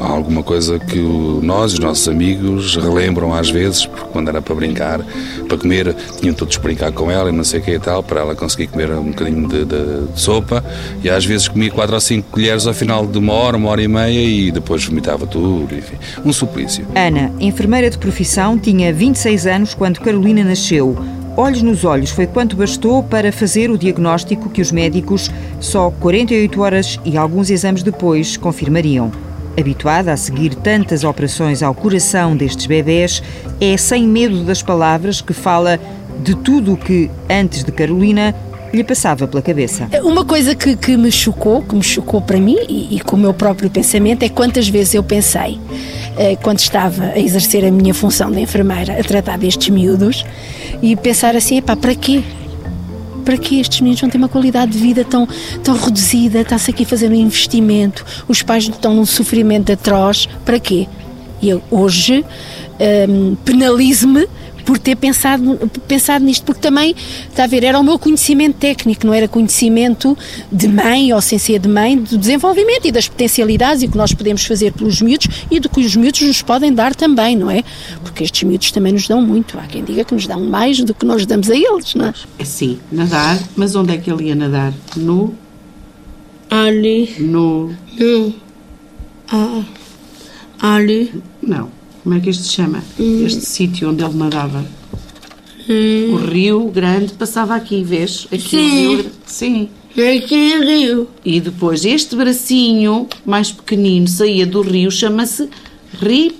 Alguma 0.00 0.42
coisa 0.42 0.78
que 0.78 0.98
nós, 1.42 1.74
os 1.74 1.78
nossos 1.78 2.08
amigos, 2.08 2.74
relembram 2.76 3.34
às 3.34 3.50
vezes, 3.50 3.84
porque 3.86 4.06
quando 4.12 4.28
era 4.28 4.40
para 4.40 4.54
brincar, 4.54 5.00
para 5.46 5.58
comer, 5.58 5.94
tinham 6.18 6.34
todos 6.34 6.56
brincar 6.56 6.90
com 6.92 7.10
ela 7.10 7.28
e 7.28 7.32
não 7.32 7.44
sei 7.44 7.60
o 7.60 7.62
que 7.62 7.72
e 7.72 7.78
tal, 7.78 8.02
para 8.02 8.20
ela 8.20 8.34
conseguir 8.34 8.68
comer 8.68 8.90
um 8.92 9.10
bocadinho 9.10 9.46
de, 9.46 9.64
de- 9.64 10.06
de 10.12 10.20
sopa. 10.20 10.64
E 11.04 11.10
às 11.10 11.24
vezes 11.24 11.48
comia 11.48 11.70
quatro 11.70 11.94
ou 11.94 12.00
cinco 12.00 12.28
colheres 12.30 12.66
ao 12.66 12.72
final 12.74 13.06
de 13.06 13.18
uma 13.18 13.32
hora, 13.34 13.56
uma 13.56 13.68
hora 13.68 13.82
e 13.82 13.88
meia 13.88 14.24
e 14.24 14.50
depois 14.50 14.84
vomitava 14.84 15.26
tudo. 15.26 15.74
Enfim, 15.76 15.96
um 16.24 16.32
suplício. 16.32 16.86
Ana, 16.94 17.30
enfermeira 17.38 17.90
de 17.90 17.98
profissão, 17.98 18.58
tinha 18.58 18.92
26 18.92 19.46
anos 19.46 19.74
quando 19.74 20.00
Carolina 20.00 20.42
nasceu. 20.42 20.96
Olhos 21.36 21.62
nos 21.62 21.84
olhos 21.84 22.10
foi 22.10 22.26
quanto 22.26 22.56
bastou 22.56 23.02
para 23.02 23.30
fazer 23.32 23.70
o 23.70 23.78
diagnóstico 23.78 24.48
que 24.50 24.60
os 24.60 24.72
médicos, 24.72 25.30
só 25.60 25.90
48 26.00 26.60
horas 26.60 26.98
e 27.04 27.16
alguns 27.16 27.50
exames 27.50 27.82
depois, 27.82 28.36
confirmariam. 28.36 29.12
Habituada 29.60 30.12
a 30.12 30.16
seguir 30.16 30.54
tantas 30.54 31.04
operações 31.04 31.62
ao 31.62 31.74
coração 31.74 32.34
destes 32.34 32.64
bebés, 32.64 33.22
é 33.60 33.76
sem 33.76 34.08
medo 34.08 34.42
das 34.42 34.62
palavras 34.62 35.20
que 35.20 35.34
fala 35.34 35.78
de 36.22 36.34
tudo 36.34 36.72
o 36.72 36.76
que, 36.78 37.10
antes 37.28 37.62
de 37.62 37.70
Carolina, 37.70 38.34
lhe 38.72 38.82
passava 38.82 39.28
pela 39.28 39.42
cabeça. 39.42 39.88
Uma 40.02 40.24
coisa 40.24 40.54
que, 40.54 40.76
que 40.76 40.96
me 40.96 41.12
chocou, 41.12 41.62
que 41.62 41.74
me 41.74 41.82
chocou 41.82 42.22
para 42.22 42.38
mim 42.38 42.56
e, 42.68 42.96
e 42.96 43.00
com 43.00 43.16
o 43.16 43.18
meu 43.18 43.34
próprio 43.34 43.68
pensamento, 43.68 44.22
é 44.22 44.28
quantas 44.28 44.68
vezes 44.68 44.94
eu 44.94 45.02
pensei, 45.02 45.58
eh, 46.16 46.36
quando 46.36 46.60
estava 46.60 47.04
a 47.04 47.18
exercer 47.18 47.64
a 47.64 47.70
minha 47.70 47.92
função 47.92 48.30
de 48.30 48.40
enfermeira, 48.40 48.98
a 48.98 49.04
tratar 49.04 49.36
destes 49.36 49.68
miúdos, 49.68 50.24
e 50.80 50.96
pensar 50.96 51.36
assim, 51.36 51.58
epá, 51.58 51.76
para 51.76 51.94
quê? 51.94 52.22
Para 53.20 53.36
que 53.36 53.60
estes 53.60 53.80
meninos 53.80 54.00
vão 54.00 54.10
ter 54.10 54.18
uma 54.18 54.28
qualidade 54.28 54.72
de 54.72 54.78
vida 54.78 55.04
tão, 55.04 55.28
tão 55.62 55.76
reduzida? 55.76 56.40
Está-se 56.40 56.70
aqui 56.70 56.84
fazer 56.84 57.08
um 57.10 57.14
investimento, 57.14 58.04
os 58.28 58.42
pais 58.42 58.64
estão 58.64 58.94
num 58.94 59.06
sofrimento 59.06 59.72
atroz, 59.72 60.28
para 60.44 60.58
quê? 60.58 60.86
E 61.42 61.48
eu 61.48 61.62
hoje 61.70 62.24
um, 63.08 63.34
penalizo-me 63.36 64.26
por 64.70 64.78
ter 64.78 64.94
pensado, 64.94 65.68
pensado 65.88 66.24
nisto, 66.24 66.44
porque 66.44 66.60
também, 66.60 66.94
está 67.28 67.42
a 67.42 67.46
ver, 67.48 67.64
era 67.64 67.76
o 67.76 67.82
meu 67.82 67.98
conhecimento 67.98 68.54
técnico, 68.54 69.04
não 69.04 69.12
era 69.12 69.26
conhecimento 69.26 70.16
de 70.52 70.68
mãe 70.68 71.12
ou 71.12 71.20
sem 71.20 71.40
ser 71.40 71.58
de 71.58 71.68
mãe, 71.68 71.98
do 71.98 72.16
desenvolvimento 72.16 72.86
e 72.86 72.92
das 72.92 73.08
potencialidades 73.08 73.82
e 73.82 73.86
o 73.86 73.90
que 73.90 73.98
nós 73.98 74.14
podemos 74.14 74.44
fazer 74.44 74.72
pelos 74.72 75.02
miúdos 75.02 75.26
e 75.50 75.58
do 75.58 75.68
que 75.68 75.80
os 75.80 75.96
miúdos 75.96 76.22
nos 76.22 76.40
podem 76.40 76.72
dar 76.72 76.94
também, 76.94 77.34
não 77.34 77.50
é? 77.50 77.64
Porque 78.04 78.22
estes 78.22 78.44
miúdos 78.44 78.70
também 78.70 78.92
nos 78.92 79.08
dão 79.08 79.20
muito. 79.20 79.58
Há 79.58 79.62
quem 79.62 79.82
diga 79.82 80.04
que 80.04 80.14
nos 80.14 80.28
dão 80.28 80.40
mais 80.40 80.78
do 80.84 80.94
que 80.94 81.04
nós 81.04 81.26
damos 81.26 81.50
a 81.50 81.56
eles, 81.56 81.96
não 81.96 82.06
é? 82.06 82.14
é 82.38 82.44
sim, 82.44 82.78
nadar, 82.92 83.40
mas 83.56 83.74
onde 83.74 83.92
é 83.92 83.96
que 83.96 84.08
ele 84.08 84.26
ia 84.26 84.36
nadar? 84.36 84.72
No. 84.94 85.34
Ali. 86.48 87.12
No. 87.18 87.74
No. 87.98 88.34
Ah. 89.32 89.64
Ali. 90.60 91.12
Não. 91.42 91.79
Como 92.02 92.14
é 92.14 92.20
que 92.20 92.30
isto 92.30 92.44
se 92.44 92.50
chama? 92.50 92.82
Hum. 92.98 93.26
Este 93.26 93.42
sítio 93.42 93.90
onde 93.90 94.02
ele 94.02 94.14
nadava. 94.14 94.64
Hum. 95.68 96.14
O 96.14 96.16
rio 96.16 96.68
grande 96.68 97.12
passava 97.12 97.54
aqui, 97.54 97.82
vês? 97.84 98.26
Aqui 98.32 98.40
Sim. 98.48 98.86
o 98.86 98.96
rio. 98.96 99.10
Sim. 99.26 99.68
Aqui 99.92 100.54
o 100.56 100.64
rio. 100.64 101.08
E 101.24 101.40
depois 101.40 101.84
este 101.84 102.16
bracinho 102.16 103.08
mais 103.24 103.52
pequenino 103.52 104.08
saía 104.08 104.46
do 104.46 104.62
rio, 104.62 104.90
chama-se 104.90 105.48
ri... 106.00 106.34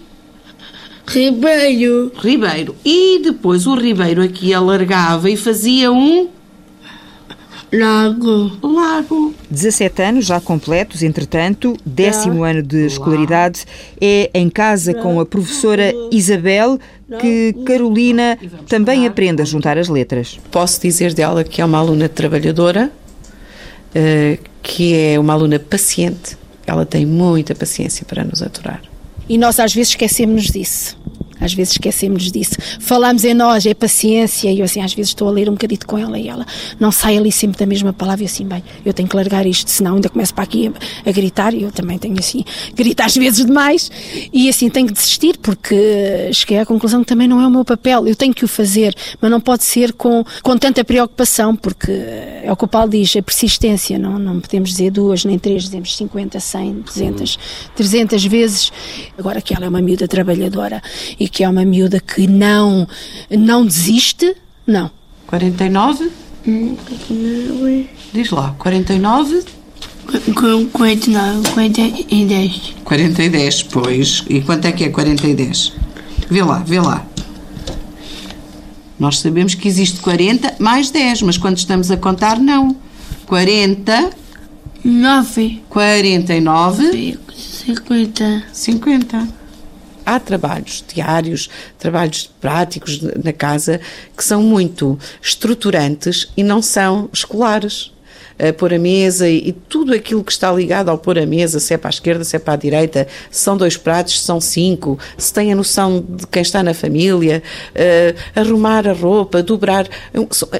Ribeiro. 1.06 2.12
Ribeiro. 2.16 2.76
E 2.84 3.20
depois 3.24 3.66
o 3.66 3.74
ribeiro 3.74 4.22
aqui 4.22 4.54
alargava 4.54 5.28
e 5.28 5.36
fazia 5.36 5.90
um 5.90 6.28
Lago. 7.72 8.58
Lago. 8.62 9.34
17 9.50 10.02
anos 10.02 10.26
já 10.26 10.40
completos, 10.40 11.02
entretanto, 11.02 11.76
décimo 11.84 12.44
ano 12.44 12.62
de 12.62 12.86
escolaridade, 12.86 13.64
é 14.00 14.30
em 14.34 14.50
casa 14.50 14.94
com 14.94 15.20
a 15.20 15.26
professora 15.26 15.92
Isabel 16.10 16.78
que 17.20 17.54
Carolina 17.64 18.38
também 18.68 19.06
aprende 19.06 19.42
a 19.42 19.44
juntar 19.44 19.78
as 19.78 19.88
letras. 19.88 20.38
Posso 20.50 20.80
dizer 20.80 21.14
dela 21.14 21.42
que 21.44 21.60
é 21.60 21.64
uma 21.64 21.78
aluna 21.78 22.08
trabalhadora, 22.08 22.90
eh, 23.94 24.38
que 24.62 24.94
é 24.94 25.18
uma 25.18 25.32
aluna 25.32 25.58
paciente. 25.58 26.36
Ela 26.66 26.86
tem 26.86 27.04
muita 27.04 27.54
paciência 27.54 28.04
para 28.06 28.22
nos 28.24 28.42
aturar. 28.42 28.80
E 29.28 29.38
nós 29.38 29.58
às 29.58 29.72
vezes 29.72 29.90
esquecemos 29.90 30.44
disso. 30.44 30.96
Às 31.40 31.54
vezes 31.54 31.72
esquecemos 31.72 32.30
disso. 32.30 32.56
Falamos 32.78 33.24
em 33.24 33.34
nós, 33.34 33.66
é 33.66 33.74
paciência, 33.74 34.50
e 34.50 34.58
eu 34.58 34.64
assim, 34.64 34.82
às 34.82 34.92
vezes 34.92 35.10
estou 35.10 35.28
a 35.28 35.30
ler 35.30 35.48
um 35.48 35.52
bocadito 35.52 35.86
com 35.86 35.96
ela 35.96 36.18
e 36.18 36.28
ela 36.28 36.46
não 36.78 36.92
sai 36.92 37.16
ali 37.16 37.32
sempre 37.32 37.58
da 37.58 37.66
mesma 37.66 37.92
palavra. 37.92 38.24
E 38.24 38.26
assim, 38.26 38.44
bem, 38.44 38.62
eu 38.84 38.92
tenho 38.92 39.08
que 39.08 39.16
largar 39.16 39.46
isto, 39.46 39.70
senão 39.70 39.94
ainda 39.94 40.08
começo 40.08 40.34
para 40.34 40.44
aqui 40.44 40.68
a, 40.68 41.08
a 41.08 41.12
gritar, 41.12 41.54
e 41.54 41.62
eu 41.62 41.72
também 41.72 41.98
tenho 41.98 42.18
assim, 42.18 42.44
grito 42.74 43.00
às 43.00 43.14
vezes 43.14 43.46
demais, 43.46 43.90
e 44.32 44.48
assim 44.48 44.68
tenho 44.68 44.86
que 44.86 44.92
desistir, 44.92 45.38
porque 45.38 46.30
cheguei 46.32 46.58
à 46.58 46.66
conclusão 46.66 47.00
que 47.00 47.06
também 47.06 47.26
não 47.26 47.40
é 47.40 47.46
o 47.46 47.50
meu 47.50 47.64
papel, 47.64 48.06
eu 48.06 48.14
tenho 48.14 48.34
que 48.34 48.44
o 48.44 48.48
fazer, 48.48 48.94
mas 49.20 49.30
não 49.30 49.40
pode 49.40 49.64
ser 49.64 49.92
com, 49.92 50.24
com 50.42 50.56
tanta 50.56 50.84
preocupação, 50.84 51.56
porque 51.56 51.90
é 51.90 52.48
o 52.50 52.56
que 52.56 52.64
o 52.64 52.68
Paulo 52.68 52.90
diz, 52.90 53.16
a 53.16 53.22
persistência, 53.22 53.98
não, 53.98 54.18
não 54.18 54.40
podemos 54.40 54.70
dizer 54.70 54.90
duas 54.90 55.24
nem 55.24 55.38
três, 55.38 55.64
dizemos 55.64 55.96
50, 55.96 56.38
100, 56.38 56.72
200, 56.80 57.38
300 57.74 58.24
vezes. 58.24 58.72
Agora 59.18 59.40
que 59.40 59.54
ela 59.54 59.66
é 59.66 59.68
uma 59.68 59.80
miúda 59.80 60.06
trabalhadora 60.08 60.82
e 61.18 61.28
que 61.30 61.44
é 61.44 61.48
uma 61.48 61.64
miúda 61.64 62.00
que 62.00 62.26
não, 62.26 62.86
não 63.30 63.64
desiste, 63.64 64.34
não. 64.66 64.90
49? 65.26 66.10
Diz 68.12 68.30
lá, 68.30 68.54
49? 68.58 69.44
49, 70.72 71.50
40 71.50 71.80
e 72.10 72.24
10. 72.24 72.74
40 72.84 73.22
e 73.22 73.28
10, 73.28 73.62
pois. 73.64 74.24
E 74.28 74.40
quanto 74.40 74.66
é 74.66 74.72
que 74.72 74.84
é 74.84 74.88
40 74.88 75.26
e 75.26 75.34
10? 75.34 75.72
Vê 76.28 76.42
lá, 76.42 76.58
vê 76.58 76.80
lá. 76.80 77.06
Nós 78.98 79.18
sabemos 79.18 79.54
que 79.54 79.68
existe 79.68 80.00
40 80.00 80.56
mais 80.58 80.90
10, 80.90 81.22
mas 81.22 81.38
quando 81.38 81.58
estamos 81.58 81.90
a 81.90 81.96
contar, 81.96 82.38
não. 82.38 82.76
40. 83.26 84.10
9. 84.84 85.62
49. 85.68 87.18
50. 87.36 88.44
50. 88.52 89.39
Há 90.04 90.18
trabalhos 90.18 90.84
diários, 90.86 91.48
trabalhos 91.78 92.30
práticos 92.40 93.00
na 93.00 93.32
casa 93.32 93.80
que 94.16 94.24
são 94.24 94.42
muito 94.42 94.98
estruturantes 95.22 96.28
e 96.36 96.42
não 96.42 96.62
são 96.62 97.08
escolares. 97.12 97.92
A 98.38 98.54
pôr 98.54 98.72
a 98.72 98.78
mesa 98.78 99.28
e, 99.28 99.52
tudo 99.52 99.92
aquilo 99.92 100.24
que 100.24 100.32
está 100.32 100.50
ligado 100.50 100.88
ao 100.88 100.96
pôr 100.96 101.18
a 101.18 101.26
mesa, 101.26 101.60
se 101.60 101.74
é 101.74 101.76
para 101.76 101.90
a 101.90 101.92
esquerda, 101.92 102.24
se 102.24 102.34
é 102.36 102.38
para 102.38 102.54
a 102.54 102.56
direita, 102.56 103.06
se 103.30 103.42
são 103.42 103.54
dois 103.54 103.76
pratos, 103.76 104.18
se 104.18 104.24
são 104.24 104.40
cinco, 104.40 104.98
se 105.18 105.30
tem 105.30 105.52
a 105.52 105.54
noção 105.54 106.02
de 106.08 106.26
quem 106.26 106.40
está 106.40 106.62
na 106.62 106.72
família, 106.72 107.42
uh, 107.74 108.40
arrumar 108.40 108.88
a 108.88 108.94
roupa, 108.94 109.42
dobrar. 109.42 109.86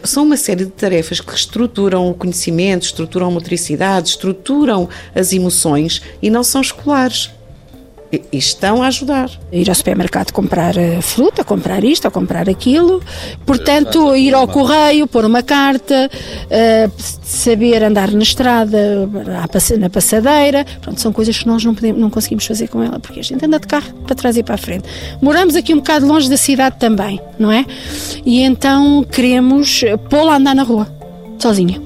São 0.05 0.25
uma 0.25 0.37
série 0.37 0.67
de 0.67 0.73
tarefas 0.73 1.23
que 1.23 1.35
estruturam 1.35 2.11
o 2.11 2.15
conhecimento, 2.15 2.83
estruturam 2.83 3.29
a 3.29 3.31
motricidade, 3.31 4.11
estruturam 4.11 4.87
as 5.15 5.33
emoções 5.33 6.03
e 6.21 6.29
não 6.29 6.45
são 6.45 6.61
escolares 6.61 7.31
estão 8.33 8.83
a 8.83 8.89
ajudar. 8.89 9.31
Ir 9.53 9.69
ao 9.69 9.75
supermercado 9.75 10.33
comprar 10.33 10.77
eh, 10.77 11.01
fruta, 11.01 11.45
comprar 11.45 11.85
isto 11.85 12.05
ou 12.07 12.11
comprar 12.11 12.49
aquilo, 12.49 13.03
portanto, 13.47 14.17
ir 14.17 14.35
ao 14.35 14.49
correio, 14.49 15.07
pôr 15.07 15.25
uma 15.25 15.43
carta, 15.43 16.11
uh, 16.11 16.93
saber 17.23 17.83
andar 17.83 18.11
na 18.11 18.23
estrada, 18.23 19.09
na 19.79 19.91
passadeira, 19.91 20.67
pronto, 20.81 21.01
são 21.01 21.13
coisas 21.13 21.39
que 21.39 21.47
nós 21.47 21.65
não, 21.65 21.75
podemos, 21.75 22.01
não 22.01 22.11
conseguimos 22.11 22.47
fazer 22.47 22.69
com 22.69 22.83
ela, 22.83 22.99
porque 22.99 23.21
a 23.21 23.23
gente 23.23 23.45
anda 23.45 23.59
de 23.59 23.67
carro 23.67 23.93
para 24.07 24.15
trás 24.15 24.37
e 24.37 24.43
para 24.43 24.55
a 24.55 24.59
frente. 24.59 24.89
Moramos 25.21 25.55
aqui 25.55 25.73
um 25.73 25.79
bocado 25.79 26.07
longe 26.07 26.29
da 26.29 26.37
cidade 26.37 26.77
também, 26.79 27.21
não 27.39 27.51
é? 27.51 27.65
E 28.25 28.43
então 28.43 29.05
queremos 29.05 29.83
pô-la 30.09 30.35
a 30.35 30.37
andar 30.37 30.55
na 30.55 30.63
rua, 30.63 30.89
sozinha, 31.39 31.81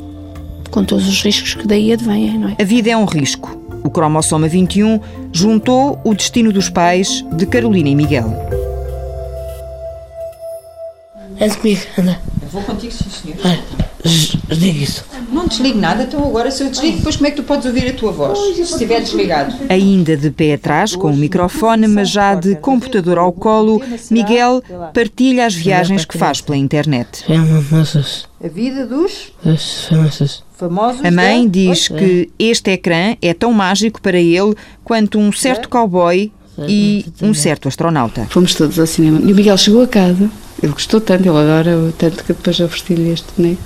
com 0.71 0.85
todos 0.85 1.07
os 1.07 1.23
riscos 1.23 1.55
que 1.55 1.67
daí 1.67 1.93
advêm, 1.93 2.39
não 2.39 2.49
é? 2.49 2.57
A 2.61 2.65
vida 2.65 2.91
é 2.91 2.97
um 2.97 3.05
risco. 3.05 3.64
O 3.85 3.91
cromossoma 3.91 4.49
21 4.49 4.99
juntou 5.31 6.01
o 6.03 6.15
destino 6.15 6.51
dos 6.51 6.71
pais 6.71 7.23
de 7.37 7.45
Carolina 7.45 7.91
e 7.91 7.95
Miguel. 7.95 8.33
É 11.39 11.49
comigo, 11.51 11.83
anda. 11.99 12.19
Eu 12.43 12.49
vou 12.49 12.63
contigo, 12.63 12.91
sim, 12.91 13.11
senhor. 13.11 13.59
Desliga 14.03 14.79
isso. 14.79 15.05
Não 15.31 15.47
desligo 15.47 15.79
nada, 15.79 16.05
então 16.05 16.25
agora 16.25 16.51
se 16.51 16.63
eu 16.63 16.71
desligo, 16.71 16.97
depois 16.99 17.17
como 17.17 17.27
é 17.27 17.31
que 17.31 17.37
tu 17.37 17.43
podes 17.43 17.67
ouvir 17.67 17.89
a 17.89 17.93
tua 17.93 18.13
voz? 18.13 18.39
Se 18.55 18.63
estiver 18.63 19.01
desligado. 19.01 19.55
Ainda 19.69 20.17
de 20.17 20.31
pé 20.31 20.55
atrás, 20.55 20.97
com 20.97 21.11
o 21.11 21.17
microfone, 21.17 21.87
mas 21.87 22.09
já 22.09 22.35
de 22.35 22.57
computador 22.57 23.19
ao 23.19 23.33
colo, 23.33 23.83
Miguel 24.11 24.63
partilha 24.95 25.45
as 25.45 25.55
viagens 25.55 26.07
que 26.07 26.17
faz 26.17 26.41
pela 26.41 26.57
internet. 26.57 27.25
A 28.43 28.49
vida 28.49 28.87
dos 28.87 29.33
famosos. 29.89 30.43
Famosos. 30.69 31.05
A 31.05 31.11
mãe 31.11 31.45
da- 31.47 31.51
diz 31.53 31.89
que 31.89 32.29
este 32.39 32.71
ecrã 32.73 33.17
é 33.21 33.33
tão 33.35 33.53
mágico 33.53 34.01
para 34.01 34.19
ele 34.19 34.55
quanto 34.83 35.19
um 35.19 35.33
certo 35.33 35.69
cowboy 35.69 36.31
e 36.69 37.05
um 37.21 37.35
certo 37.35 37.69
astronauta. 37.69 38.27
Fomos 38.31 38.55
todos 38.55 38.79
ao 38.79 38.87
cinema. 38.87 39.21
E 39.25 39.33
o 39.33 39.35
Miguel 39.37 39.57
chegou 39.59 39.83
a 39.83 39.89
casa, 39.89 40.31
ele 40.63 40.73
gostou 40.73 41.01
tanto, 41.01 41.23
ele 41.23 41.29
adora, 41.31 41.77
o 41.77 41.93
tanto 41.93 42.23
que 42.23 42.33
depois 42.33 42.59
eu 42.61 42.67
ofereci-lhe 42.67 43.11
este 43.11 43.27
boneco, 43.37 43.63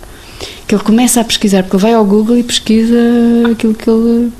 que 0.67 0.75
ele 0.75 0.83
começa 0.85 1.21
a 1.21 1.25
pesquisar, 1.25 1.62
porque 1.64 1.76
ele 1.76 1.83
vai 1.83 1.93
ao 1.95 2.05
Google 2.05 2.38
e 2.38 2.43
pesquisa 2.43 2.97
aquilo 3.52 3.75
que 3.75 3.88
ele, 3.90 4.33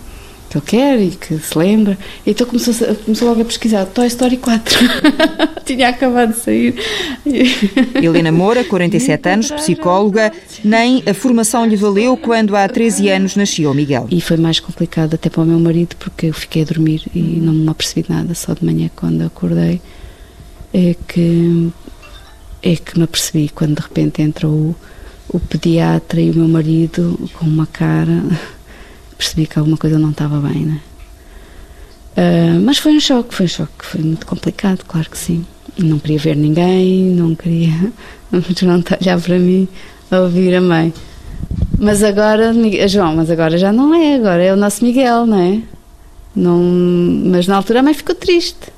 que 0.48 0.56
ele 0.56 0.66
quer 0.66 1.00
e 1.00 1.10
que 1.10 1.38
se 1.38 1.58
lembra. 1.58 1.98
Então 2.26 2.46
começou, 2.46 2.74
começou 2.96 3.28
logo 3.28 3.42
a 3.42 3.44
pesquisar 3.44 3.86
Toy 3.86 4.06
Story 4.06 4.36
4. 4.36 4.78
Tinha 5.64 5.88
acabado 5.88 6.32
de 6.32 6.38
sair. 6.38 6.74
Helena 7.94 8.32
Moura, 8.32 8.64
47 8.64 9.28
anos, 9.28 9.50
psicóloga, 9.50 10.32
nem 10.64 11.02
a 11.06 11.14
formação 11.14 11.66
lhe 11.66 11.76
valeu 11.76 12.16
quando 12.16 12.56
há 12.56 12.68
13 12.68 13.08
anos 13.10 13.36
nasceu 13.36 13.72
Miguel. 13.74 14.06
E 14.10 14.20
foi 14.20 14.36
mais 14.36 14.60
complicado 14.60 15.14
até 15.14 15.28
para 15.28 15.42
o 15.42 15.46
meu 15.46 15.58
marido, 15.58 15.96
porque 15.96 16.26
eu 16.26 16.32
fiquei 16.32 16.62
a 16.62 16.64
dormir 16.64 17.02
e 17.14 17.20
não 17.20 17.52
me 17.52 17.68
apercebi 17.68 18.06
nada, 18.08 18.34
só 18.34 18.54
de 18.54 18.64
manhã 18.64 18.90
quando 18.94 19.22
acordei 19.22 19.80
é 20.72 20.94
que, 21.06 21.72
é 22.62 22.76
que 22.76 22.98
me 22.98 23.04
apercebi 23.04 23.48
quando 23.48 23.76
de 23.76 23.82
repente 23.82 24.22
entra 24.22 24.48
o, 24.48 24.74
o 25.28 25.40
pediatra 25.40 26.20
e 26.20 26.30
o 26.30 26.34
meu 26.34 26.48
marido 26.48 27.18
com 27.34 27.46
uma 27.46 27.66
cara, 27.66 28.22
percebi 29.18 29.46
que 29.46 29.58
alguma 29.58 29.76
coisa 29.76 29.98
não 29.98 30.10
estava 30.10 30.38
bem, 30.40 30.64
né? 30.64 30.80
Ah, 32.16 32.58
mas 32.60 32.78
foi 32.78 32.96
um 32.96 33.00
choque, 33.00 33.32
foi 33.32 33.46
um 33.46 33.48
choque, 33.48 33.72
foi 33.84 34.00
muito 34.00 34.26
complicado, 34.26 34.84
claro 34.87 35.08
que 35.08 35.16
sim. 35.16 35.46
Não 35.78 36.00
queria 36.00 36.18
ver 36.18 36.37
ninguém, 36.37 37.04
não 37.04 37.34
queria 37.34 37.92
não 38.32 38.82
olhar 39.00 39.20
para 39.20 39.38
mim, 39.38 39.68
a 40.10 40.20
ouvir 40.20 40.54
a 40.56 40.60
mãe. 40.60 40.92
Mas 41.78 42.02
agora, 42.02 42.52
João, 42.88 43.14
mas 43.14 43.30
agora 43.30 43.56
já 43.56 43.72
não 43.72 43.94
é, 43.94 44.16
agora 44.16 44.42
é 44.42 44.52
o 44.52 44.56
nosso 44.56 44.84
Miguel, 44.84 45.26
não 45.26 45.38
é? 45.38 45.62
Não, 46.34 46.58
mas 47.26 47.46
na 47.46 47.56
altura 47.56 47.80
a 47.80 47.82
mãe 47.84 47.94
ficou 47.94 48.16
triste. 48.16 48.72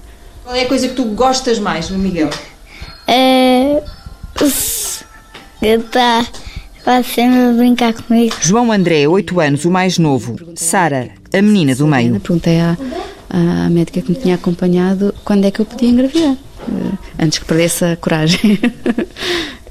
Qual 0.44 0.54
é 0.54 0.62
a 0.62 0.68
coisa 0.68 0.88
que 0.88 0.94
tu 0.94 1.04
gostas 1.04 1.58
mais 1.58 1.88
no 1.88 1.98
Miguel? 1.98 2.28
É. 3.06 3.82
Está 5.62 6.26
vai 6.84 7.02
sempre 7.02 7.52
brincar 7.56 7.92
comigo. 7.92 8.34
João 8.40 8.72
André, 8.72 9.06
8 9.06 9.40
anos, 9.40 9.64
o 9.64 9.70
mais 9.70 9.98
novo. 9.98 10.36
Sara, 10.54 11.10
a 11.32 11.42
menina 11.42 11.74
do 11.74 11.86
meio. 11.86 12.20
Perguntei 12.20 12.60
à, 12.60 12.76
à 13.28 13.70
médica 13.70 14.00
que 14.00 14.10
me 14.10 14.18
tinha 14.18 14.34
acompanhado 14.34 15.14
quando 15.24 15.44
é 15.44 15.50
que 15.50 15.60
eu 15.60 15.64
podia 15.64 15.88
engravidar, 15.88 16.36
eh, 16.68 17.24
antes 17.24 17.38
que 17.38 17.44
perdesse 17.44 17.84
a 17.84 17.96
coragem. 17.96 18.58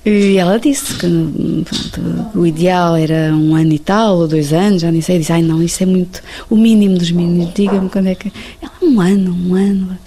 E 0.05 0.37
ela 0.37 0.57
disse 0.57 0.93
que 0.95 1.65
pronto, 1.65 2.39
o 2.39 2.45
ideal 2.45 2.95
era 2.95 3.33
um 3.33 3.53
ano 3.53 3.73
e 3.73 3.79
tal, 3.79 4.17
ou 4.17 4.27
dois 4.27 4.53
anos, 4.53 4.81
já 4.81 4.91
nem 4.91 5.01
sei. 5.01 5.19
Disse, 5.19 5.33
ai 5.33 5.41
não, 5.41 5.61
isso 5.61 5.83
é 5.83 5.85
muito 5.85 6.21
o 6.49 6.55
mínimo 6.55 6.97
dos 6.97 7.11
mínimos. 7.11 7.53
Diga-me 7.53 7.89
quando 7.89 8.07
é 8.07 8.15
que. 8.15 8.31
Ela, 8.61 8.71
um 8.81 9.01
ano, 9.01 9.33
um 9.33 9.55
ano. 9.55 9.97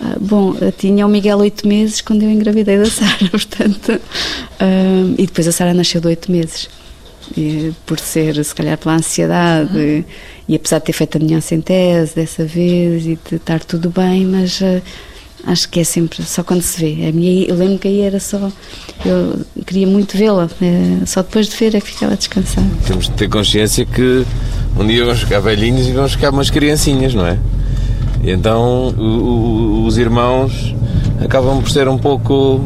Ah, 0.00 0.16
bom, 0.20 0.54
tinha 0.76 1.06
o 1.06 1.08
Miguel 1.08 1.38
oito 1.38 1.66
meses 1.66 2.00
quando 2.00 2.22
eu 2.22 2.30
engravidei 2.30 2.78
da 2.78 2.86
Sara, 2.86 3.28
portanto. 3.30 4.00
Ah, 4.60 5.14
e 5.18 5.26
depois 5.26 5.48
a 5.48 5.52
Sara 5.52 5.74
nasceu 5.74 6.00
de 6.00 6.08
oito 6.08 6.30
meses. 6.30 6.68
E, 7.36 7.72
por 7.84 7.98
ser, 7.98 8.42
se 8.44 8.54
calhar, 8.54 8.78
pela 8.78 8.94
ansiedade, 8.94 9.76
e, 9.76 10.04
e 10.48 10.54
apesar 10.54 10.78
de 10.78 10.84
ter 10.84 10.92
feito 10.92 11.16
a 11.16 11.20
minha 11.20 11.40
centese 11.40 12.14
dessa 12.14 12.44
vez 12.44 13.04
e 13.04 13.18
de 13.28 13.36
estar 13.36 13.64
tudo 13.64 13.90
bem, 13.90 14.24
mas. 14.26 14.60
Ah, 14.62 14.80
acho 15.46 15.68
que 15.68 15.80
é 15.80 15.84
sempre 15.84 16.22
só 16.24 16.42
quando 16.42 16.62
se 16.62 16.80
vê. 16.80 17.08
A 17.08 17.12
minha, 17.12 17.46
eu 17.46 17.54
lembro 17.54 17.78
que 17.78 17.88
aí 17.88 18.00
era 18.00 18.18
só. 18.18 18.50
Eu 19.04 19.40
queria 19.64 19.86
muito 19.86 20.16
vê-la, 20.16 20.50
né? 20.60 21.02
só 21.06 21.22
depois 21.22 21.48
de 21.48 21.56
ver 21.56 21.74
é 21.74 21.80
que 21.80 21.88
ficava 21.88 22.16
descansada. 22.16 22.66
Temos 22.86 23.06
de 23.06 23.12
ter 23.12 23.28
consciência 23.28 23.86
que 23.86 24.24
um 24.78 24.86
dia 24.86 25.04
vamos 25.04 25.20
ficar 25.20 25.40
velhinhos 25.40 25.86
e 25.86 25.92
vamos 25.92 26.12
ficar 26.12 26.30
umas 26.30 26.50
criancinhas, 26.50 27.14
não 27.14 27.26
é? 27.26 27.38
E 28.26 28.30
então 28.32 28.88
o, 28.88 29.02
o, 29.02 29.86
os 29.86 29.96
irmãos 29.96 30.74
acabam 31.24 31.62
por 31.62 31.70
ser 31.70 31.86
um 31.86 31.96
pouco 31.96 32.60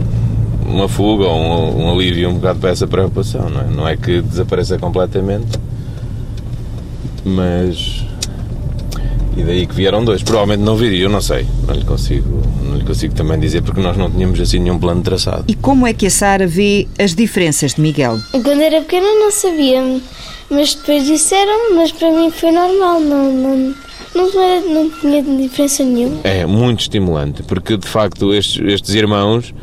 uma 0.67 0.88
fuga 0.88 1.25
ou 1.26 1.38
um, 1.38 1.85
um, 1.85 1.90
alívio 1.90 2.31
um 2.31 2.35
bocado 2.37 2.61
para 2.61 2.71
essa 2.71 2.87
preocupação, 2.87 3.50
não 3.50 3.61
é? 3.61 3.64
Não 3.64 3.88
é 3.88 3.95
que 3.95 4.23
desapareça 4.23 4.79
completamente, 4.79 5.59
mas 7.23 8.07
e 9.37 9.43
daí 9.43 9.67
que 9.67 9.75
vieram 9.75 10.02
dois. 10.02 10.23
Provavelmente 10.23 10.64
não 10.64 10.76
viria, 10.76 11.05
eu 11.05 11.11
não 11.11 11.21
sei. 11.21 11.47
Não 11.69 11.75
lhe 11.75 11.85
consigo, 11.85 12.43
não 12.64 12.76
lhe 12.79 12.85
consigo 12.85 13.14
também 13.14 13.38
dizer 13.38 13.62
porque 13.62 13.83
nós 13.83 13.99
não 13.99 14.11
tínhamos 14.11 14.40
assim 14.40 14.61
nenhum 14.61 14.79
plano 14.79 15.02
traçado. 15.02 15.45
E 15.47 15.55
como 15.55 15.87
é 15.87 15.93
que 15.93 16.07
a 16.07 16.11
Sara 16.11 16.47
vê 16.47 16.88
as 16.99 17.14
diferenças 17.14 17.75
de 17.75 17.83
Miguel? 17.83 18.19
Quando 18.33 18.62
era 18.62 18.81
pequena 18.81 19.07
não 19.07 19.31
sabia, 19.31 20.00
mas 20.50 20.75
depois 20.75 21.05
disseram, 21.05 21.75
mas 21.75 21.93
para 21.93 22.11
mim 22.11 22.31
foi 22.31 22.50
normal, 22.50 23.00
não, 23.00 23.31
não, 23.31 23.75
não, 24.14 24.43
era, 24.43 24.61
não 24.61 24.90
tinha 24.90 25.23
diferença 25.23 25.85
nenhuma. 25.85 26.21
É 26.25 26.45
muito 26.47 26.81
estimulante, 26.81 27.43
porque 27.43 27.76
de 27.76 27.87
facto 27.87 28.33
estes, 28.35 28.61
estes 28.67 28.95
irmãos 28.95 29.55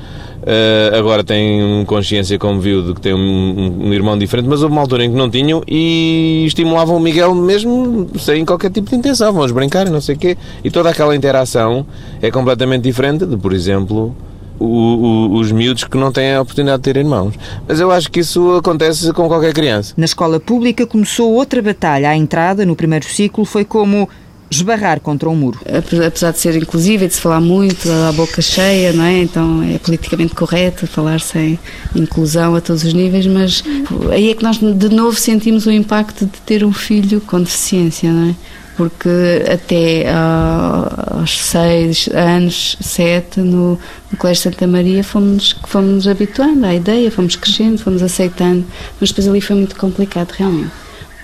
Uh, 0.47 0.95
agora 0.95 1.25
têm 1.25 1.83
consciência, 1.85 2.39
como 2.39 2.61
viu, 2.61 2.81
de 2.81 2.93
que 2.93 3.01
tem 3.01 3.13
um, 3.13 3.87
um, 3.87 3.93
irmão 3.93 4.17
diferente, 4.17 4.47
mas 4.47 4.61
houve 4.61 4.73
uma 4.73 4.81
altura 4.81 5.03
em 5.03 5.11
que 5.11 5.17
não 5.17 5.29
tinham 5.29 5.61
e 5.67 6.45
estimulavam 6.47 6.95
o 6.95 6.99
Miguel 7.01 7.35
mesmo 7.35 8.07
sem 8.17 8.45
qualquer 8.45 8.71
tipo 8.71 8.89
de 8.89 8.95
intenção. 8.95 9.33
Vamos 9.33 9.51
brincar 9.51 9.87
e 9.87 9.89
não 9.89 9.99
sei 9.99 10.15
o 10.15 10.17
quê. 10.17 10.37
E 10.63 10.71
toda 10.71 10.89
aquela 10.89 11.13
interação 11.13 11.85
é 12.21 12.31
completamente 12.31 12.83
diferente 12.83 13.25
de, 13.25 13.35
por 13.35 13.51
exemplo, 13.51 14.15
o, 14.57 14.65
o, 14.65 15.33
os 15.33 15.51
miúdos 15.51 15.83
que 15.83 15.97
não 15.97 16.13
têm 16.13 16.35
a 16.35 16.41
oportunidade 16.41 16.77
de 16.77 16.93
ter 16.93 16.97
irmãos. 16.97 17.33
Mas 17.67 17.81
eu 17.81 17.91
acho 17.91 18.09
que 18.09 18.21
isso 18.21 18.55
acontece 18.55 19.11
com 19.11 19.27
qualquer 19.27 19.53
criança. 19.53 19.93
Na 19.97 20.05
escola 20.05 20.39
pública 20.39 20.87
começou 20.87 21.33
outra 21.33 21.61
batalha. 21.61 22.09
À 22.09 22.15
entrada, 22.15 22.65
no 22.65 22.73
primeiro 22.73 23.05
ciclo, 23.05 23.43
foi 23.43 23.65
como 23.65 24.07
esbarrar 24.49 24.99
contra 24.99 25.29
um 25.29 25.35
muro. 25.35 25.59
Apesar 26.05 26.31
de 26.31 26.39
ser 26.39 26.55
inclusiva 26.55 27.05
e 27.05 27.07
de 27.07 27.13
se 27.13 27.21
falar 27.21 27.41
muito, 27.41 27.89
a 28.07 28.11
boca 28.11 28.41
cheia, 28.41 28.93
não 28.93 29.03
é? 29.03 29.19
Então 29.19 29.63
é 29.63 29.77
politicamente 29.77 30.33
correto 30.33 30.87
falar 30.87 31.19
sem 31.19 31.59
inclusão 31.95 32.55
a 32.55 32.61
todos 32.61 32.83
os 32.83 32.93
níveis, 32.93 33.27
mas 33.27 33.63
aí 34.11 34.31
é 34.31 34.33
que 34.33 34.43
nós 34.43 34.57
de 34.57 34.89
novo 34.89 35.17
sentimos 35.17 35.65
o 35.65 35.71
impacto 35.71 36.25
de 36.25 36.39
ter 36.45 36.63
um 36.63 36.73
filho 36.73 37.21
com 37.21 37.41
deficiência, 37.41 38.11
não 38.11 38.29
é? 38.29 38.35
Porque 38.77 39.09
até 39.51 40.05
uh, 40.05 41.19
aos 41.19 41.39
seis 41.39 42.07
anos, 42.13 42.77
sete, 42.79 43.39
no, 43.39 43.71
no 44.11 44.17
Colégio 44.19 44.43
Santa 44.43 44.67
Maria, 44.67 45.03
fomos, 45.03 45.55
fomos 45.65 46.07
habituando 46.07 46.63
à 46.63 46.75
ideia, 46.75 47.09
fomos 47.09 47.35
crescendo, 47.35 47.79
fomos 47.79 48.03
aceitando, 48.03 48.63
mas 49.01 49.09
depois 49.09 49.27
ali 49.27 49.41
foi 49.41 49.55
muito 49.55 49.75
complicado 49.75 50.31
realmente 50.31 50.71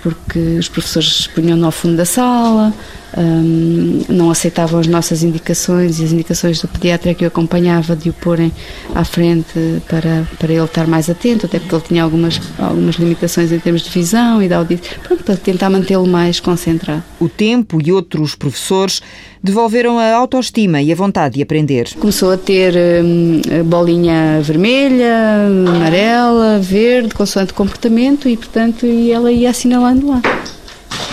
porque 0.04 0.40
os 0.60 0.68
professores 0.68 1.28
punham-no 1.28 1.66
ao 1.66 1.72
fundo 1.72 1.96
da 1.96 2.06
sala, 2.06 2.74
um, 3.18 4.02
não 4.10 4.32
aceitavam 4.32 4.80
as 4.80 4.88
nossas 4.88 5.24
indicações 5.24 6.00
e 6.00 6.04
as 6.04 6.12
indicações 6.12 6.62
do 6.62 6.68
pediatra 6.68 7.14
que 7.14 7.24
eu 7.24 7.28
acompanhava 7.28 7.96
de 7.96 8.10
o 8.10 8.14
porem 8.14 8.52
à 8.94 9.04
frente 9.04 9.82
para, 9.88 10.28
para 10.38 10.54
ele 10.54 10.64
estar 10.64 10.88
mais 10.88 11.10
atento, 11.10 11.46
até 11.46 11.60
porque 11.60 11.76
ele 11.76 11.84
tinha 11.88 12.04
algumas, 12.04 12.40
algumas 12.58 12.96
limitações 12.96 13.52
em 13.52 13.60
termos 13.60 13.82
de 13.82 13.90
visão 13.90 14.42
e 14.42 14.48
de 14.48 14.54
audição, 14.54 14.84
para 15.24 15.36
tentar 15.36 15.70
mantê-lo 15.70 16.08
mais 16.08 16.40
concentrado. 16.40 17.04
O 17.20 17.30
tempo 17.30 17.80
e 17.84 17.92
outros 17.92 18.36
professores 18.36 19.02
devolveram 19.42 20.00
a 20.00 20.16
autoestima 20.16 20.82
e 20.82 20.92
a 20.92 20.96
vontade 20.96 21.36
de 21.36 21.42
aprender. 21.42 21.90
Começou 22.00 22.32
a 22.32 22.38
ter 22.38 22.74
hum, 22.76 23.42
bolinha 23.66 24.40
vermelha, 24.42 25.48
amarela, 25.68 26.60
verde, 26.60 27.14
consoante 27.14 27.54
comportamento 27.54 28.30
e, 28.30 28.38
portanto, 28.38 28.86
e 28.86 29.12
ela 29.12 29.32
ia 29.32 29.50
assinalando 29.50 30.08
lá. 30.08 30.22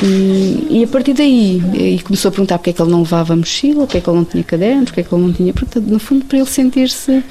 E, 0.02 0.82
a 0.84 0.86
partir 0.88 1.12
daí, 1.12 1.60
começou 2.04 2.30
a 2.30 2.32
perguntar 2.32 2.58
porque 2.58 2.70
é 2.70 2.72
que 2.72 2.80
ele 2.80 2.90
não 2.90 3.00
levava 3.00 3.36
mochila, 3.36 3.86
porque 3.86 3.98
é 3.98 4.00
que 4.00 4.08
ele 4.08 4.16
não 4.16 4.24
tinha 4.24 4.44
cadernos, 4.44 4.84
porque 4.86 5.00
é 5.00 5.04
que 5.04 5.14
ele 5.14 5.22
não 5.22 5.32
tinha. 5.32 5.52
Portanto, 5.52 5.86
no 5.86 5.98
fundo, 5.98 6.24
para 6.24 6.38
ele 6.38 6.46
sentir-se 6.46 7.22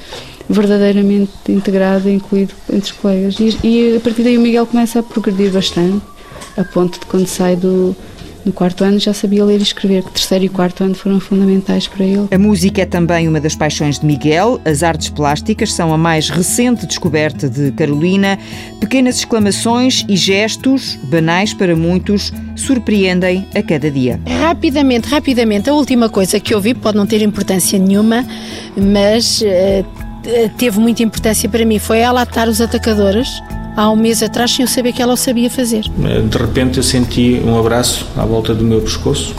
verdadeiramente 0.48 1.32
integrado 1.48 2.08
e 2.08 2.14
incluído 2.14 2.54
entre 2.68 2.92
os 2.92 2.92
colegas. 2.92 3.36
E, 3.40 3.58
e, 3.66 3.96
a 3.96 4.00
partir 4.00 4.22
daí 4.22 4.38
o 4.38 4.40
Miguel 4.40 4.66
começa 4.66 5.00
a 5.00 5.02
progredir 5.02 5.50
bastante, 5.50 6.04
a 6.56 6.64
ponto 6.64 6.98
de 6.98 7.06
quando 7.06 7.26
sai 7.26 7.56
do, 7.56 7.96
no 8.44 8.52
quarto 8.52 8.84
ano 8.84 8.98
já 8.98 9.12
sabia 9.12 9.44
ler 9.44 9.58
e 9.58 9.62
escrever, 9.62 10.02
que 10.02 10.12
terceiro 10.12 10.44
e 10.44 10.48
quarto 10.48 10.84
ano 10.84 10.94
foram 10.94 11.20
fundamentais 11.20 11.86
para 11.86 12.04
ele. 12.04 12.28
A 12.30 12.38
música 12.38 12.82
é 12.82 12.86
também 12.86 13.28
uma 13.28 13.40
das 13.40 13.54
paixões 13.54 13.98
de 13.98 14.06
Miguel. 14.06 14.60
As 14.64 14.82
artes 14.82 15.08
plásticas 15.08 15.72
são 15.72 15.92
a 15.92 15.98
mais 15.98 16.28
recente 16.28 16.86
descoberta 16.86 17.48
de 17.48 17.70
Carolina. 17.72 18.38
Pequenas 18.80 19.18
exclamações 19.18 20.04
e 20.08 20.16
gestos, 20.16 20.98
banais 21.04 21.52
para 21.52 21.76
muitos, 21.76 22.32
surpreendem 22.56 23.46
a 23.54 23.62
cada 23.62 23.90
dia. 23.90 24.20
Rapidamente, 24.40 25.08
rapidamente, 25.08 25.68
a 25.70 25.74
última 25.74 26.08
coisa 26.08 26.40
que 26.40 26.54
eu 26.54 26.60
vi, 26.60 26.74
pode 26.74 26.96
não 26.96 27.06
ter 27.06 27.22
importância 27.22 27.78
nenhuma, 27.78 28.26
mas 28.76 29.42
uh, 29.42 30.50
teve 30.56 30.78
muita 30.78 31.02
importância 31.02 31.48
para 31.48 31.64
mim, 31.64 31.78
foi 31.78 31.98
ela 31.98 32.22
atar 32.22 32.48
os 32.48 32.60
atacadores 32.60 33.28
há 33.80 33.90
um 33.90 33.96
mês 33.96 34.22
atrás 34.22 34.54
sem 34.54 34.62
eu 34.62 34.68
saber 34.68 34.92
que 34.92 35.00
ela 35.00 35.14
o 35.14 35.16
sabia 35.16 35.48
fazer. 35.48 35.84
De 36.28 36.36
repente 36.36 36.76
eu 36.76 36.82
senti 36.82 37.40
um 37.42 37.58
abraço 37.58 38.06
à 38.14 38.26
volta 38.26 38.54
do 38.54 38.62
meu 38.62 38.82
pescoço 38.82 39.34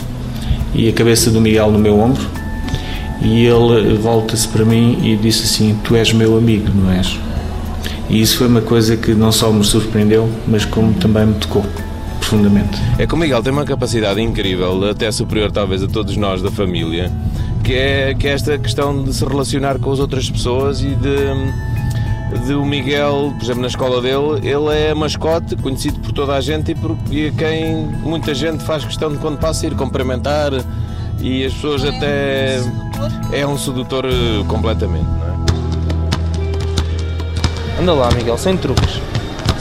e 0.74 0.88
a 0.88 0.92
cabeça 0.92 1.30
do 1.30 1.40
Miguel 1.40 1.70
no 1.70 1.78
meu 1.78 2.00
ombro 2.00 2.26
e 3.20 3.46
ele 3.46 3.94
volta-se 3.94 4.48
para 4.48 4.64
mim 4.64 4.98
e 5.00 5.14
disse 5.14 5.44
assim, 5.44 5.78
tu 5.84 5.94
és 5.94 6.12
meu 6.12 6.36
amigo, 6.36 6.68
não 6.74 6.90
és? 6.90 7.16
E 8.10 8.20
isso 8.20 8.38
foi 8.38 8.48
uma 8.48 8.60
coisa 8.60 8.96
que 8.96 9.12
não 9.12 9.30
só 9.30 9.52
me 9.52 9.62
surpreendeu, 9.62 10.28
mas 10.48 10.64
como 10.64 10.92
também 10.94 11.26
me 11.26 11.34
tocou 11.34 11.64
profundamente. 12.18 12.80
É 12.98 13.06
que 13.06 13.14
o 13.14 13.16
Miguel 13.16 13.44
tem 13.44 13.52
uma 13.52 13.64
capacidade 13.64 14.20
incrível, 14.20 14.90
até 14.90 15.12
superior 15.12 15.52
talvez 15.52 15.84
a 15.84 15.86
todos 15.86 16.16
nós 16.16 16.42
da 16.42 16.50
família, 16.50 17.12
que 17.62 17.74
é, 17.74 18.12
que 18.12 18.26
é 18.26 18.32
esta 18.32 18.58
questão 18.58 19.04
de 19.04 19.14
se 19.14 19.24
relacionar 19.24 19.78
com 19.78 19.92
as 19.92 20.00
outras 20.00 20.28
pessoas 20.28 20.80
e 20.80 20.96
de 20.96 21.16
de 22.46 22.54
o 22.54 22.64
Miguel, 22.64 23.32
por 23.36 23.44
exemplo, 23.44 23.62
na 23.62 23.68
escola 23.68 24.00
dele, 24.00 24.40
ele 24.42 24.74
é 24.74 24.94
mascote, 24.94 25.56
conhecido 25.56 26.00
por 26.00 26.12
toda 26.12 26.34
a 26.34 26.40
gente 26.40 26.72
e 26.72 26.74
por 26.74 26.96
e 27.10 27.30
quem 27.32 27.86
muita 28.02 28.34
gente 28.34 28.64
faz 28.64 28.84
questão 28.84 29.12
de 29.12 29.18
quando 29.18 29.38
passa 29.38 29.66
ir 29.66 29.76
cumprimentar 29.76 30.52
e 31.20 31.44
as 31.44 31.52
pessoas 31.54 31.84
até. 31.84 32.58
É 33.32 33.46
um 33.46 33.56
sedutor 33.56 34.04
eh, 34.04 34.44
completamente, 34.46 35.04
não 35.04 35.26
é? 35.26 35.32
Anda 37.80 37.92
lá, 37.94 38.10
Miguel, 38.12 38.36
sem 38.36 38.56
truques. 38.56 39.00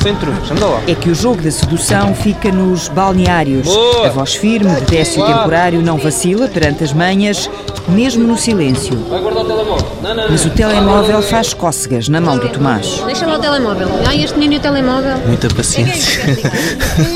Sem 0.01 0.15
truques, 0.15 0.49
anda 0.49 0.65
lá. 0.65 0.81
É 0.87 0.95
que 0.95 1.11
o 1.11 1.15
jogo 1.15 1.43
da 1.43 1.51
sedução 1.51 2.15
fica 2.15 2.51
nos 2.51 2.87
balneários. 2.87 3.67
Boa. 3.67 4.07
A 4.07 4.09
voz 4.09 4.33
firme, 4.33 4.73
de 4.81 4.81
décio 4.85 5.23
temporário, 5.23 5.79
não 5.79 5.97
vacila 5.97 6.47
perante 6.47 6.83
as 6.83 6.91
manhas 6.91 7.47
mesmo 7.87 8.25
no 8.25 8.35
silêncio. 8.35 8.97
Vai 9.09 9.21
guardar 9.21 9.43
o 9.43 9.47
telemóvel. 9.47 9.91
Não, 10.01 10.15
não, 10.15 10.23
Mas 10.27 10.43
o 10.43 10.49
telemóvel 10.49 11.21
faz 11.21 11.53
cócegas 11.53 12.09
na 12.09 12.19
mão 12.19 12.39
do 12.39 12.49
Tomás. 12.49 12.99
Deixa 13.05 13.27
lá 13.27 13.37
o 13.37 13.39
telemóvel. 13.39 13.87
Ai, 14.07 14.23
este 14.23 14.33
menino 14.39 14.55
e 14.55 14.57
o 14.57 14.59
telemóvel. 14.59 15.17
Muita 15.27 15.47
paciência. 15.49 16.23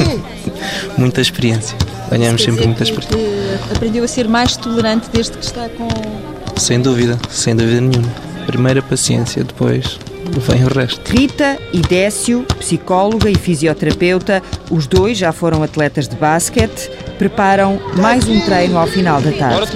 muita 0.95 1.21
experiência. 1.21 1.76
Ganhamos 2.12 2.43
sempre 2.43 2.67
muita 2.67 2.84
experiência. 2.84 3.60
Aprendeu 3.76 4.04
a 4.04 4.08
ser 4.08 4.28
mais 4.28 4.56
tolerante 4.56 5.10
desde 5.12 5.36
que 5.36 5.43
está 5.43 5.67
com. 5.69 5.88
Sem 6.56 6.80
dúvida, 6.80 7.17
sem 7.32 7.56
dúvida 7.56 7.82
nenhuma. 7.82 8.13
Primeira 8.45 8.84
paciência, 8.84 9.43
depois 9.43 9.98
vem 10.32 10.64
o 10.64 10.68
resto. 10.68 11.12
Rita 11.12 11.58
e 11.74 11.80
Décio, 11.80 12.44
psicóloga 12.60 13.30
e 13.30 13.36
fisioterapeuta, 13.36 14.42
os 14.70 14.88
dois 14.88 15.18
já 15.18 15.32
foram 15.32 15.64
atletas 15.64 16.08
de 16.08 16.16
basquete, 16.16 16.90
preparam 17.18 17.80
mais 17.98 18.28
um 18.28 18.40
treino 18.42 18.78
ao 18.78 18.88
final 18.88 19.22
da 19.22 19.32
tarde. 19.32 19.72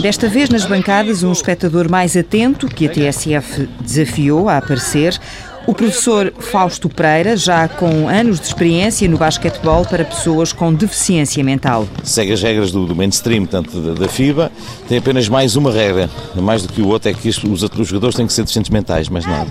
Desta 0.00 0.28
vez 0.28 0.48
nas 0.48 0.64
bancadas, 0.64 1.22
um 1.22 1.32
espectador 1.32 1.90
mais 1.90 2.16
atento 2.16 2.68
que 2.68 2.86
a 2.86 2.90
TSF 2.90 3.68
desafiou 3.80 4.48
a 4.48 4.58
aparecer. 4.58 5.18
O 5.66 5.72
professor 5.72 6.30
Fausto 6.38 6.90
Pereira, 6.90 7.38
já 7.38 7.66
com 7.66 8.06
anos 8.06 8.38
de 8.38 8.46
experiência 8.46 9.08
no 9.08 9.16
basquetebol 9.16 9.86
para 9.86 10.04
pessoas 10.04 10.52
com 10.52 10.74
deficiência 10.74 11.42
mental. 11.42 11.88
Segue 12.02 12.32
as 12.32 12.42
regras 12.42 12.70
do, 12.70 12.86
do 12.86 12.94
mainstream, 12.94 13.46
tanto 13.46 13.80
da, 13.80 13.94
da, 13.94 14.06
FIBA, 14.06 14.52
tem 14.86 14.98
apenas 14.98 15.26
mais 15.26 15.56
uma 15.56 15.72
regra, 15.72 16.10
mais 16.36 16.62
do 16.62 16.72
que 16.72 16.82
o 16.82 16.88
outro, 16.88 17.08
é 17.08 17.14
que 17.14 17.30
os, 17.30 17.42
os 17.42 17.88
jogadores 17.88 18.14
têm 18.14 18.26
que 18.26 18.32
ser 18.34 18.42
deficientes 18.42 18.70
mentais, 18.70 19.08
mais 19.08 19.24
nada. 19.24 19.50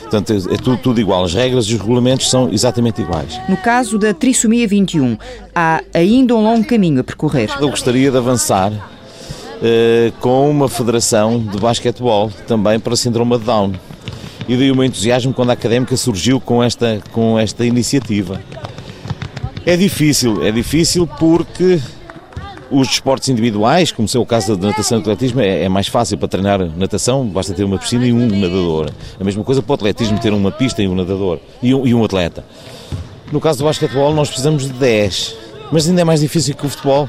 Portanto, 0.00 0.32
é, 0.32 0.54
é 0.54 0.56
tudo, 0.56 0.78
tudo, 0.78 1.00
igual. 1.00 1.24
As 1.24 1.34
regras 1.34 1.66
e 1.66 1.74
os 1.74 1.80
regulamentos 1.80 2.28
são 2.28 2.52
exatamente 2.52 3.00
iguais. 3.00 3.40
No 3.48 3.56
caso 3.56 3.98
da 3.98 4.12
trissomia 4.12 4.66
21, 4.66 5.16
há 5.54 5.80
ainda 5.94 6.34
um 6.34 6.42
longo 6.42 6.64
caminho 6.64 7.00
a 7.00 7.04
percorrer. 7.04 7.50
Eu 7.60 7.70
gostaria 7.70 8.10
de 8.10 8.16
avançar 8.16 8.72
uh, 8.72 10.12
com 10.20 10.50
uma 10.50 10.68
federação 10.68 11.38
de 11.38 11.58
basquetebol 11.58 12.32
também 12.48 12.80
para 12.80 12.96
síndrome 12.96 13.38
de 13.38 13.44
Down 13.44 13.72
e 14.48 14.56
daí 14.56 14.70
o 14.70 14.76
meu 14.76 14.84
entusiasmo 14.84 15.32
quando 15.32 15.50
a 15.50 15.52
académica 15.52 15.96
surgiu 15.96 16.40
com 16.40 16.62
esta, 16.62 17.00
com 17.12 17.38
esta 17.38 17.64
iniciativa. 17.64 18.40
É 19.64 19.76
difícil, 19.76 20.46
é 20.46 20.52
difícil 20.52 21.06
porque 21.06 21.80
os 22.70 22.88
desportos 22.88 23.28
individuais, 23.28 23.92
como 23.92 24.08
é 24.12 24.18
o 24.18 24.26
caso 24.26 24.56
da 24.56 24.68
natação 24.68 24.98
e 24.98 25.02
do 25.02 25.10
atletismo, 25.10 25.40
é, 25.40 25.64
é, 25.64 25.68
mais 25.68 25.88
fácil 25.88 26.18
para 26.18 26.28
treinar 26.28 26.60
natação, 26.76 27.26
basta 27.26 27.54
ter 27.54 27.64
uma 27.64 27.78
piscina 27.78 28.06
e 28.06 28.12
um 28.12 28.26
nadador. 28.26 28.90
A 29.18 29.24
mesma 29.24 29.44
coisa 29.44 29.62
para 29.62 29.72
o 29.72 29.74
atletismo, 29.74 30.18
ter 30.18 30.32
uma 30.32 30.50
pista 30.50 30.82
e 30.82 30.88
um 30.88 30.94
nadador 30.94 31.38
e 31.62 31.74
um, 31.74 31.86
e 31.86 31.94
um 31.94 32.04
atleta. 32.04 32.44
No 33.32 33.40
caso 33.40 33.58
do 33.58 33.64
basquetebol, 33.64 34.14
nós 34.14 34.28
precisamos 34.28 34.64
de 34.64 34.72
10, 34.72 35.36
mas 35.70 35.88
ainda 35.88 36.00
é 36.00 36.04
mais 36.04 36.20
difícil 36.20 36.54
que 36.54 36.66
o 36.66 36.68
futebol, 36.68 37.08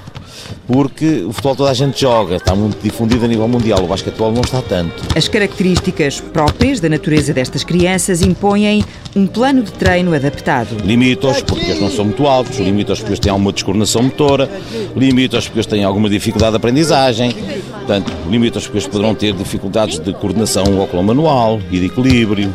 porque 0.65 1.23
o 1.23 1.31
futebol 1.31 1.55
toda 1.55 1.71
a 1.71 1.73
gente 1.73 1.99
joga, 2.01 2.35
está 2.35 2.55
muito 2.55 2.81
difundido 2.81 3.25
a 3.25 3.27
nível 3.27 3.47
mundial, 3.47 3.83
o 3.83 3.87
basquetebol 3.87 4.31
não 4.31 4.41
está 4.41 4.61
tanto. 4.61 5.03
As 5.15 5.27
características 5.27 6.19
próprias 6.19 6.79
da 6.79 6.89
natureza 6.89 7.33
destas 7.33 7.63
crianças 7.63 8.21
impõem 8.21 8.83
um 9.15 9.25
plano 9.25 9.63
de 9.63 9.71
treino 9.71 10.13
adaptado. 10.13 10.77
Limita-os 10.83 11.41
porque 11.41 11.65
eles 11.65 11.81
não 11.81 11.89
são 11.89 12.05
muito 12.05 12.25
altos, 12.27 12.57
limita-os 12.57 12.99
porque 12.99 13.11
eles 13.11 13.19
têm 13.19 13.31
alguma 13.31 13.51
descoordenação 13.51 14.03
motora, 14.03 14.49
limita-os 14.95 15.45
porque 15.45 15.59
eles 15.59 15.67
têm 15.67 15.83
alguma 15.83 16.09
dificuldade 16.09 16.51
de 16.51 16.57
aprendizagem, 16.57 17.35
portanto, 17.71 18.11
limita-os 18.29 18.65
porque 18.65 18.77
eles 18.77 18.87
poderão 18.87 19.15
ter 19.15 19.33
dificuldades 19.33 19.99
de 19.99 20.13
coordenação 20.13 20.65
manual 21.03 21.59
e 21.71 21.79
de 21.79 21.85
equilíbrio, 21.85 22.53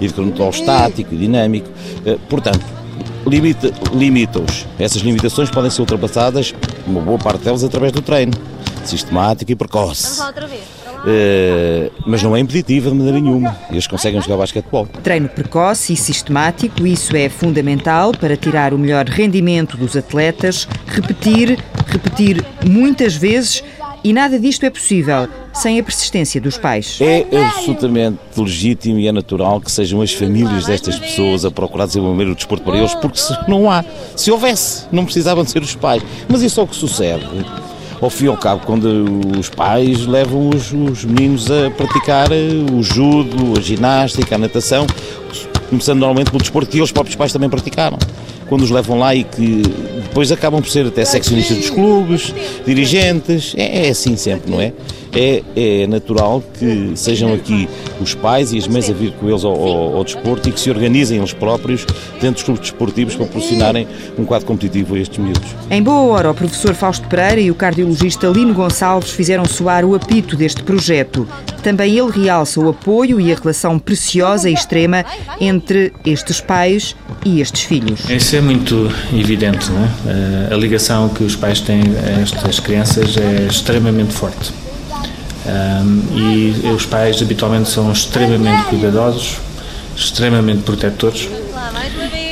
e 0.00 0.08
de 0.08 0.14
controle 0.14 0.50
estático 0.50 1.14
e 1.14 1.16
dinâmico. 1.16 1.68
Eh, 2.04 2.16
portanto, 2.28 2.60
limita, 3.26 3.72
limita-os. 3.92 4.66
Essas 4.78 5.02
limitações 5.02 5.50
podem 5.50 5.70
ser 5.70 5.80
ultrapassadas, 5.80 6.54
uma 6.86 7.00
boa 7.00 7.18
parte 7.18 7.44
delas, 7.44 7.64
através 7.64 7.92
do 7.92 8.02
treino, 8.02 8.32
sistemático 8.84 9.50
e 9.50 9.54
precoce. 9.54 10.20
Uh, 11.04 11.92
mas 12.06 12.22
não 12.22 12.34
é 12.34 12.40
impeditiva 12.40 12.90
de 12.90 12.96
maneira 12.96 13.20
nenhuma. 13.20 13.54
Eles 13.70 13.86
conseguem 13.86 14.20
jogar 14.22 14.38
basquetebol. 14.38 14.86
Treino 15.02 15.28
precoce 15.28 15.92
e 15.92 15.96
sistemático, 15.96 16.86
isso 16.86 17.14
é 17.14 17.28
fundamental 17.28 18.12
para 18.12 18.36
tirar 18.36 18.72
o 18.72 18.78
melhor 18.78 19.04
rendimento 19.06 19.76
dos 19.76 19.96
atletas. 19.96 20.66
Repetir, 20.86 21.58
repetir 21.86 22.42
muitas 22.66 23.14
vezes 23.14 23.62
e 24.04 24.12
nada 24.12 24.38
disto 24.38 24.64
é 24.64 24.70
possível 24.70 25.26
sem 25.54 25.80
a 25.80 25.82
persistência 25.82 26.38
dos 26.38 26.58
pais. 26.58 26.98
É 27.00 27.26
absolutamente 27.46 28.18
legítimo 28.36 28.98
e 28.98 29.08
é 29.08 29.12
natural 29.12 29.60
que 29.62 29.72
sejam 29.72 30.02
as 30.02 30.12
famílias 30.12 30.66
destas 30.66 30.98
pessoas 30.98 31.44
a 31.46 31.50
procurar 31.50 31.86
desenvolver 31.86 32.26
o 32.26 32.34
desporto 32.34 32.62
para 32.64 32.76
eles, 32.76 32.94
porque 32.96 33.18
não 33.48 33.70
há. 33.70 33.82
Se 34.14 34.30
houvesse, 34.30 34.86
não 34.92 35.06
precisavam 35.06 35.42
de 35.42 35.50
ser 35.50 35.62
os 35.62 35.74
pais. 35.74 36.02
Mas 36.28 36.42
isso 36.42 36.60
é 36.60 36.62
o 36.62 36.66
que 36.66 36.76
sucede. 36.76 37.26
Ao 37.98 38.10
fim 38.10 38.26
e 38.26 38.28
ao 38.28 38.36
cabo, 38.36 38.66
quando 38.66 38.86
os 39.38 39.48
pais 39.48 40.04
levam 40.04 40.50
os, 40.50 40.70
os 40.72 41.04
meninos 41.06 41.50
a 41.50 41.70
praticar 41.70 42.28
o 42.30 42.82
judo, 42.82 43.58
a 43.58 43.62
ginástica, 43.62 44.34
a 44.34 44.38
natação, 44.38 44.86
começando 45.70 46.00
normalmente 46.00 46.30
pelo 46.30 46.42
desporto 46.42 46.70
que 46.70 46.82
os 46.82 46.92
próprios 46.92 47.16
pais 47.16 47.32
também 47.32 47.48
praticaram 47.48 47.96
quando 48.48 48.62
os 48.62 48.70
levam 48.70 48.98
lá 48.98 49.14
e 49.14 49.24
que 49.24 49.62
depois 50.02 50.30
acabam 50.30 50.60
por 50.60 50.70
ser 50.70 50.86
até 50.86 51.04
seccionistas 51.04 51.56
dos 51.56 51.70
clubes, 51.70 52.34
dirigentes, 52.66 53.54
é, 53.56 53.86
é 53.86 53.90
assim 53.90 54.16
sempre, 54.16 54.50
não 54.50 54.60
é? 54.60 54.72
é? 55.12 55.42
É 55.56 55.86
natural 55.86 56.42
que 56.58 56.92
sejam 56.94 57.32
aqui 57.32 57.68
os 58.00 58.14
pais 58.14 58.52
e 58.52 58.58
as 58.58 58.66
mães 58.66 58.88
a 58.88 58.92
vir 58.92 59.12
com 59.12 59.28
eles 59.28 59.44
ao, 59.44 59.54
ao, 59.54 59.96
ao 59.96 60.04
desporto 60.04 60.48
e 60.48 60.52
que 60.52 60.60
se 60.60 60.70
organizem 60.70 61.18
eles 61.18 61.32
próprios 61.32 61.86
dentro 62.14 62.32
dos 62.32 62.42
clubes 62.42 62.70
desportivos 62.70 63.14
para 63.14 63.26
proporcionarem 63.26 63.86
um 64.18 64.24
quadro 64.24 64.46
competitivo 64.46 64.94
a 64.94 64.98
estes 64.98 65.18
miúdos. 65.18 65.48
Em 65.70 65.82
boa 65.82 66.00
hora, 66.12 66.30
o 66.30 66.34
professor 66.34 66.74
Fausto 66.74 67.06
Pereira 67.08 67.40
e 67.40 67.50
o 67.50 67.54
cardiologista 67.54 68.26
Lino 68.28 68.54
Gonçalves 68.54 69.10
fizeram 69.10 69.44
soar 69.44 69.84
o 69.84 69.94
apito 69.94 70.36
deste 70.36 70.62
projeto. 70.62 71.26
Também 71.62 71.96
ele 71.98 72.10
realça 72.10 72.60
o 72.60 72.68
apoio 72.68 73.20
e 73.20 73.32
a 73.32 73.36
relação 73.36 73.78
preciosa 73.78 74.50
e 74.50 74.54
extrema 74.54 75.04
entre 75.40 75.92
estes 76.04 76.40
pais 76.40 76.94
e 77.24 77.40
estes 77.40 77.62
filhos. 77.62 78.08
Isso 78.08 78.36
é 78.36 78.40
muito 78.40 78.90
evidente, 79.12 79.70
não 79.70 79.84
é? 79.84 80.54
A 80.54 80.56
ligação 80.56 81.08
que 81.08 81.24
os 81.24 81.36
pais 81.36 81.60
têm 81.60 81.82
a 81.82 82.20
estas 82.20 82.60
crianças 82.60 83.16
é 83.16 83.46
extremamente 83.46 84.12
forte. 84.12 84.63
Um, 85.46 86.02
e 86.16 86.70
os 86.74 86.86
pais 86.86 87.20
habitualmente 87.20 87.68
são 87.68 87.92
extremamente 87.92 88.64
cuidadosos, 88.64 89.36
extremamente 89.94 90.62
protetores 90.62 91.28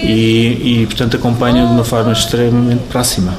e, 0.03 0.81
e 0.83 0.87
portanto 0.87 1.17
acompanham 1.17 1.67
de 1.67 1.73
uma 1.75 1.85
forma 1.85 2.13
extremamente 2.13 2.85
próxima 2.89 3.35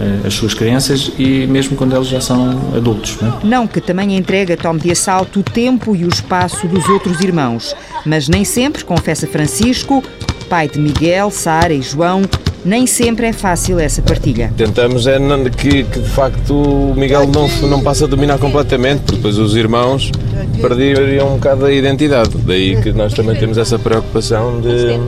eh, 0.00 0.26
as 0.26 0.34
suas 0.34 0.54
crianças 0.54 1.10
e 1.18 1.46
mesmo 1.46 1.76
quando 1.76 1.94
eles 1.94 2.06
já 2.06 2.20
são 2.20 2.50
adultos. 2.74 3.18
Não, 3.20 3.28
é? 3.28 3.32
não 3.42 3.66
que 3.66 3.80
também 3.80 4.16
entrega 4.16 4.56
tome 4.56 4.80
de 4.80 4.92
assalto 4.92 5.40
o 5.40 5.42
tempo 5.42 5.94
e 5.94 6.04
o 6.04 6.08
espaço 6.08 6.66
dos 6.68 6.88
outros 6.88 7.20
irmãos, 7.20 7.74
mas 8.06 8.28
nem 8.28 8.44
sempre, 8.44 8.84
confessa 8.84 9.26
Francisco, 9.26 10.02
pai 10.48 10.68
de 10.68 10.78
Miguel, 10.78 11.30
Sara 11.30 11.74
e 11.74 11.82
João, 11.82 12.22
nem 12.68 12.86
sempre 12.86 13.26
é 13.26 13.32
fácil 13.32 13.80
essa 13.80 14.02
partilha. 14.02 14.52
Tentamos 14.56 15.06
é 15.06 15.18
que, 15.56 15.84
que 15.84 16.00
de 16.00 16.08
facto 16.10 16.54
o 16.54 16.94
Miguel 16.94 17.26
não, 17.26 17.48
não 17.66 17.82
passe 17.82 18.04
a 18.04 18.06
dominar 18.06 18.38
completamente, 18.38 19.00
porque 19.00 19.16
depois 19.16 19.38
os 19.38 19.56
irmãos 19.56 20.12
perderiam 20.60 21.28
um 21.28 21.34
bocado 21.36 21.64
a 21.64 21.72
identidade. 21.72 22.30
Daí 22.36 22.80
que 22.82 22.92
nós 22.92 23.14
também 23.14 23.36
temos 23.36 23.56
essa 23.56 23.78
preocupação 23.78 24.60
de. 24.60 25.00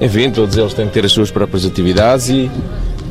Enfim, 0.00 0.30
todos 0.30 0.56
eles 0.56 0.72
têm 0.72 0.86
que 0.86 0.94
ter 0.94 1.04
as 1.04 1.12
suas 1.12 1.30
próprias 1.30 1.66
atividades 1.66 2.28
e, 2.28 2.50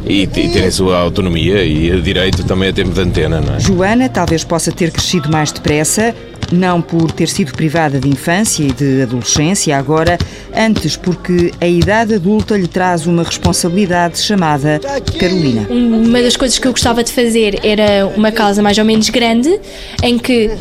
e, 0.08 0.26
terem 0.26 0.66
a 0.66 0.72
sua 0.72 0.98
autonomia 0.98 1.64
e 1.64 1.92
o 1.92 2.02
direito 2.02 2.44
também 2.46 2.70
a 2.70 2.74
tempo 2.74 2.92
de 2.92 3.02
antena, 3.02 3.40
não 3.40 3.56
é? 3.56 3.60
Joana 3.60 4.10
talvez 4.10 4.44
possa 4.44 4.72
ter 4.72 4.90
crescido 4.90 5.30
mais 5.30 5.52
depressa, 5.52 6.16
não 6.52 6.82
por 6.82 7.12
ter 7.12 7.28
sido 7.28 7.54
privada 7.54 8.00
de 8.00 8.08
infância 8.08 8.64
e 8.64 8.72
de 8.72 9.02
adolescência 9.02 9.78
agora, 9.78 10.18
antes 10.56 10.96
porque 10.96 11.52
a 11.60 11.68
idade 11.68 12.16
adulta 12.16 12.58
lhe 12.58 12.68
traz 12.68 13.06
uma 13.06 13.24
responsabilidade 13.24 14.20
chamada 14.20 14.80
Carolina. 15.20 15.68
Uma 15.70 16.22
das 16.22 16.36
coisas 16.36 16.58
que 16.58 16.68
eu 16.68 16.72
gostava 16.72 17.04
de 17.04 17.12
fazer 17.12 17.60
era 17.64 18.08
uma 18.08 18.32
casa 18.32 18.62
mais 18.62 18.78
ou 18.78 18.86
menos 18.86 19.10
grande, 19.10 19.60
em 20.04 20.18
que 20.18 20.52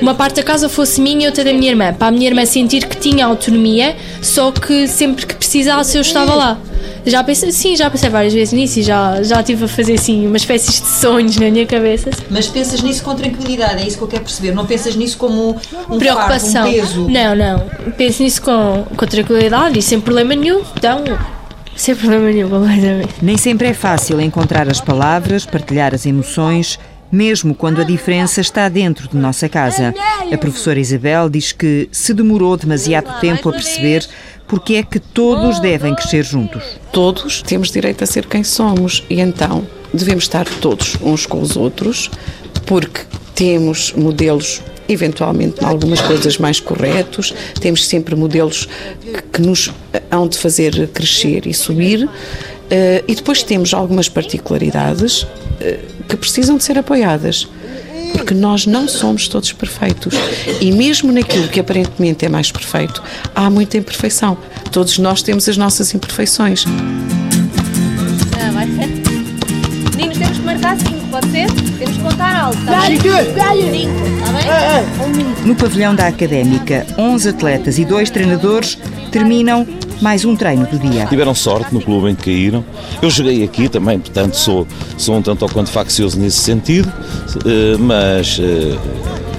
uma 0.00 0.14
parte 0.14 0.36
da 0.36 0.42
casa 0.42 0.68
fosse 0.68 1.00
minha 1.00 1.24
e 1.24 1.26
outra 1.26 1.44
da 1.44 1.52
minha 1.52 1.70
irmã, 1.70 1.92
para 1.92 2.08
a 2.08 2.10
minha 2.10 2.28
irmã 2.28 2.44
sentir 2.44 2.86
que 2.86 2.96
tinha 2.96 3.26
autonomia, 3.26 3.96
só 4.22 4.50
que 4.50 4.88
sempre 4.88 5.26
que 5.26 5.34
precisasse 5.34 5.96
eu 5.96 6.02
estava 6.02 6.34
lá. 6.34 6.58
Já 7.06 7.22
pensei, 7.22 7.52
sim, 7.52 7.76
já 7.76 7.88
pensei 7.88 8.10
várias 8.10 8.34
vezes 8.34 8.52
nisso 8.52 8.80
e 8.80 8.82
já, 8.82 9.22
já 9.22 9.38
estive 9.38 9.64
a 9.64 9.68
fazer 9.68 9.94
assim 9.94 10.26
uma 10.26 10.36
espécie 10.36 10.82
de 10.82 10.88
sonhos 10.88 11.36
na 11.36 11.48
minha 11.48 11.64
cabeça. 11.64 12.10
Mas 12.28 12.48
pensas 12.48 12.82
nisso 12.82 13.04
com 13.04 13.14
tranquilidade, 13.14 13.80
é 13.80 13.86
isso 13.86 13.96
que 13.96 14.02
eu 14.02 14.08
quero 14.08 14.24
perceber. 14.24 14.52
Não 14.52 14.66
pensas 14.66 14.96
nisso 14.96 15.16
como 15.16 15.56
um 15.88 15.98
preocupação. 15.98 16.64
Fardo, 16.64 16.68
um 16.68 16.80
peso. 16.80 17.08
Não, 17.08 17.36
não. 17.36 17.92
Penso 17.96 18.24
nisso 18.24 18.42
com, 18.42 18.84
com 18.96 19.06
tranquilidade 19.06 19.78
e 19.78 19.82
sem 19.82 20.00
problema 20.00 20.34
nenhum. 20.34 20.62
Então, 20.76 21.04
sem 21.76 21.94
problema 21.94 22.26
nenhum, 22.26 22.50
completamente. 22.50 23.14
Nem 23.22 23.36
sempre 23.36 23.68
é 23.68 23.72
fácil 23.72 24.20
encontrar 24.20 24.68
as 24.68 24.80
palavras, 24.80 25.46
partilhar 25.46 25.94
as 25.94 26.06
emoções 26.06 26.76
mesmo 27.10 27.54
quando 27.54 27.80
a 27.80 27.84
diferença 27.84 28.40
está 28.40 28.68
dentro 28.68 29.08
de 29.08 29.16
nossa 29.16 29.48
casa. 29.48 29.94
A 30.32 30.36
professora 30.36 30.78
Isabel 30.78 31.28
diz 31.28 31.52
que 31.52 31.88
se 31.92 32.12
demorou 32.12 32.56
demasiado 32.56 33.20
tempo 33.20 33.48
a 33.48 33.52
perceber 33.52 34.06
porque 34.46 34.74
é 34.74 34.82
que 34.82 34.98
todos 34.98 35.58
devem 35.60 35.94
crescer 35.94 36.24
juntos. 36.24 36.62
Todos 36.92 37.42
temos 37.42 37.70
direito 37.70 38.04
a 38.04 38.06
ser 38.06 38.26
quem 38.26 38.44
somos 38.44 39.02
e 39.10 39.20
então 39.20 39.66
devemos 39.92 40.24
estar 40.24 40.46
todos 40.60 40.96
uns 41.02 41.26
com 41.26 41.40
os 41.40 41.56
outros, 41.56 42.10
porque 42.64 43.00
temos 43.34 43.92
modelos 43.92 44.62
eventualmente 44.88 45.64
algumas 45.64 46.00
coisas 46.00 46.38
mais 46.38 46.60
corretos, 46.60 47.34
temos 47.60 47.86
sempre 47.86 48.14
modelos 48.14 48.68
que 49.32 49.42
nos 49.42 49.72
hão 50.10 50.28
de 50.28 50.38
fazer 50.38 50.88
crescer 50.88 51.46
e 51.46 51.52
subir, 51.52 52.08
eh, 52.70 53.02
e 53.06 53.14
depois 53.14 53.42
temos 53.42 53.74
algumas 53.74 54.08
particularidades 54.08 55.26
eh, 55.60 55.80
que 56.08 56.16
precisam 56.16 56.56
de 56.56 56.64
ser 56.64 56.78
apoiadas. 56.78 57.48
Porque 58.12 58.34
nós 58.34 58.66
não 58.66 58.88
somos 58.88 59.28
todos 59.28 59.52
perfeitos. 59.52 60.14
E 60.60 60.72
mesmo 60.72 61.12
naquilo 61.12 61.48
que 61.48 61.60
aparentemente 61.60 62.24
é 62.24 62.28
mais 62.28 62.50
perfeito, 62.50 63.02
há 63.34 63.48
muita 63.50 63.76
imperfeição. 63.78 64.36
Todos 64.70 64.98
nós 64.98 65.22
temos 65.22 65.48
as 65.48 65.56
nossas 65.56 65.94
imperfeições. 65.94 66.64
Ah, 68.38 68.50
vai 68.52 68.66
ser. 68.66 68.86
Meninos, 69.96 70.18
temos 70.18 70.38
que 70.38 70.44
marcar 70.44 70.78
5, 70.78 70.92
pode 71.10 71.30
ser? 71.30 71.46
Temos 71.78 71.96
que 71.96 72.02
contar 72.02 72.36
alto, 72.36 72.58
tá 72.64 72.80
bem? 72.82 73.00
5, 73.00 73.08
tá 73.34 74.32
bem? 74.32 75.46
No 75.46 75.54
pavilhão 75.54 75.94
da 75.94 76.06
Académica, 76.06 76.86
11 76.98 77.28
atletas 77.28 77.78
e 77.78 77.84
dois 77.84 78.10
treinadores 78.10 78.78
terminam 79.10 79.66
mais 80.00 80.24
um 80.24 80.36
treino 80.36 80.66
do 80.66 80.78
dia. 80.78 81.06
Tiveram 81.06 81.34
sorte 81.34 81.72
no 81.72 81.80
clube 81.80 82.10
em 82.10 82.14
que 82.14 82.24
caíram. 82.24 82.64
Eu 83.00 83.10
joguei 83.10 83.42
aqui 83.42 83.68
também, 83.68 83.98
portanto 83.98 84.34
sou, 84.34 84.66
sou 84.96 85.16
um 85.16 85.22
tanto 85.22 85.42
ou 85.42 85.48
quanto 85.48 85.70
faccioso 85.70 86.18
nesse 86.18 86.38
sentido, 86.38 86.92
eh, 87.44 87.76
mas 87.78 88.38
eh, 88.40 88.78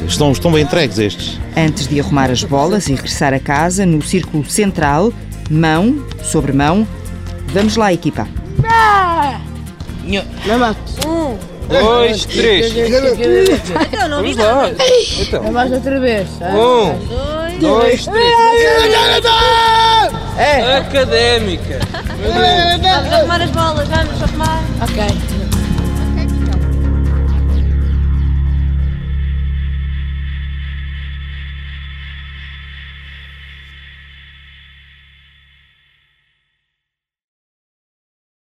estão, 0.07 0.31
estão 0.31 0.51
bem 0.51 0.63
entregues 0.63 0.97
estes. 0.99 1.39
Antes 1.55 1.87
de 1.87 1.99
arrumar 1.99 2.31
as 2.31 2.43
bolas 2.43 2.87
e 2.87 2.93
regressar 2.93 3.33
a 3.33 3.39
casa, 3.39 3.85
no 3.85 4.01
círculo 4.01 4.45
central, 4.49 5.11
mão 5.49 6.03
sobre 6.23 6.51
mão, 6.51 6.87
vamos 7.53 7.75
lá, 7.75 7.93
equipa. 7.93 8.27
Um. 11.05 11.37
Dois, 11.67 12.25
três. 12.25 12.73
Então, 12.73 14.07
não 14.07 14.23
vi 14.23 14.35
nada. 14.35 14.75
Então. 15.19 15.51
Mais 15.51 15.71
outra 15.71 15.99
vez. 15.99 16.29
Um, 16.41 17.59
dois, 17.59 18.05
três. 18.05 18.35
É. 20.37 20.77
Académica. 20.77 21.79
Vamos 21.91 23.13
arrumar 23.13 23.41
as 23.41 23.51
bolas, 23.51 23.87
vamos 23.87 24.21
arrumar. 24.21 24.63
Ok. 24.81 25.46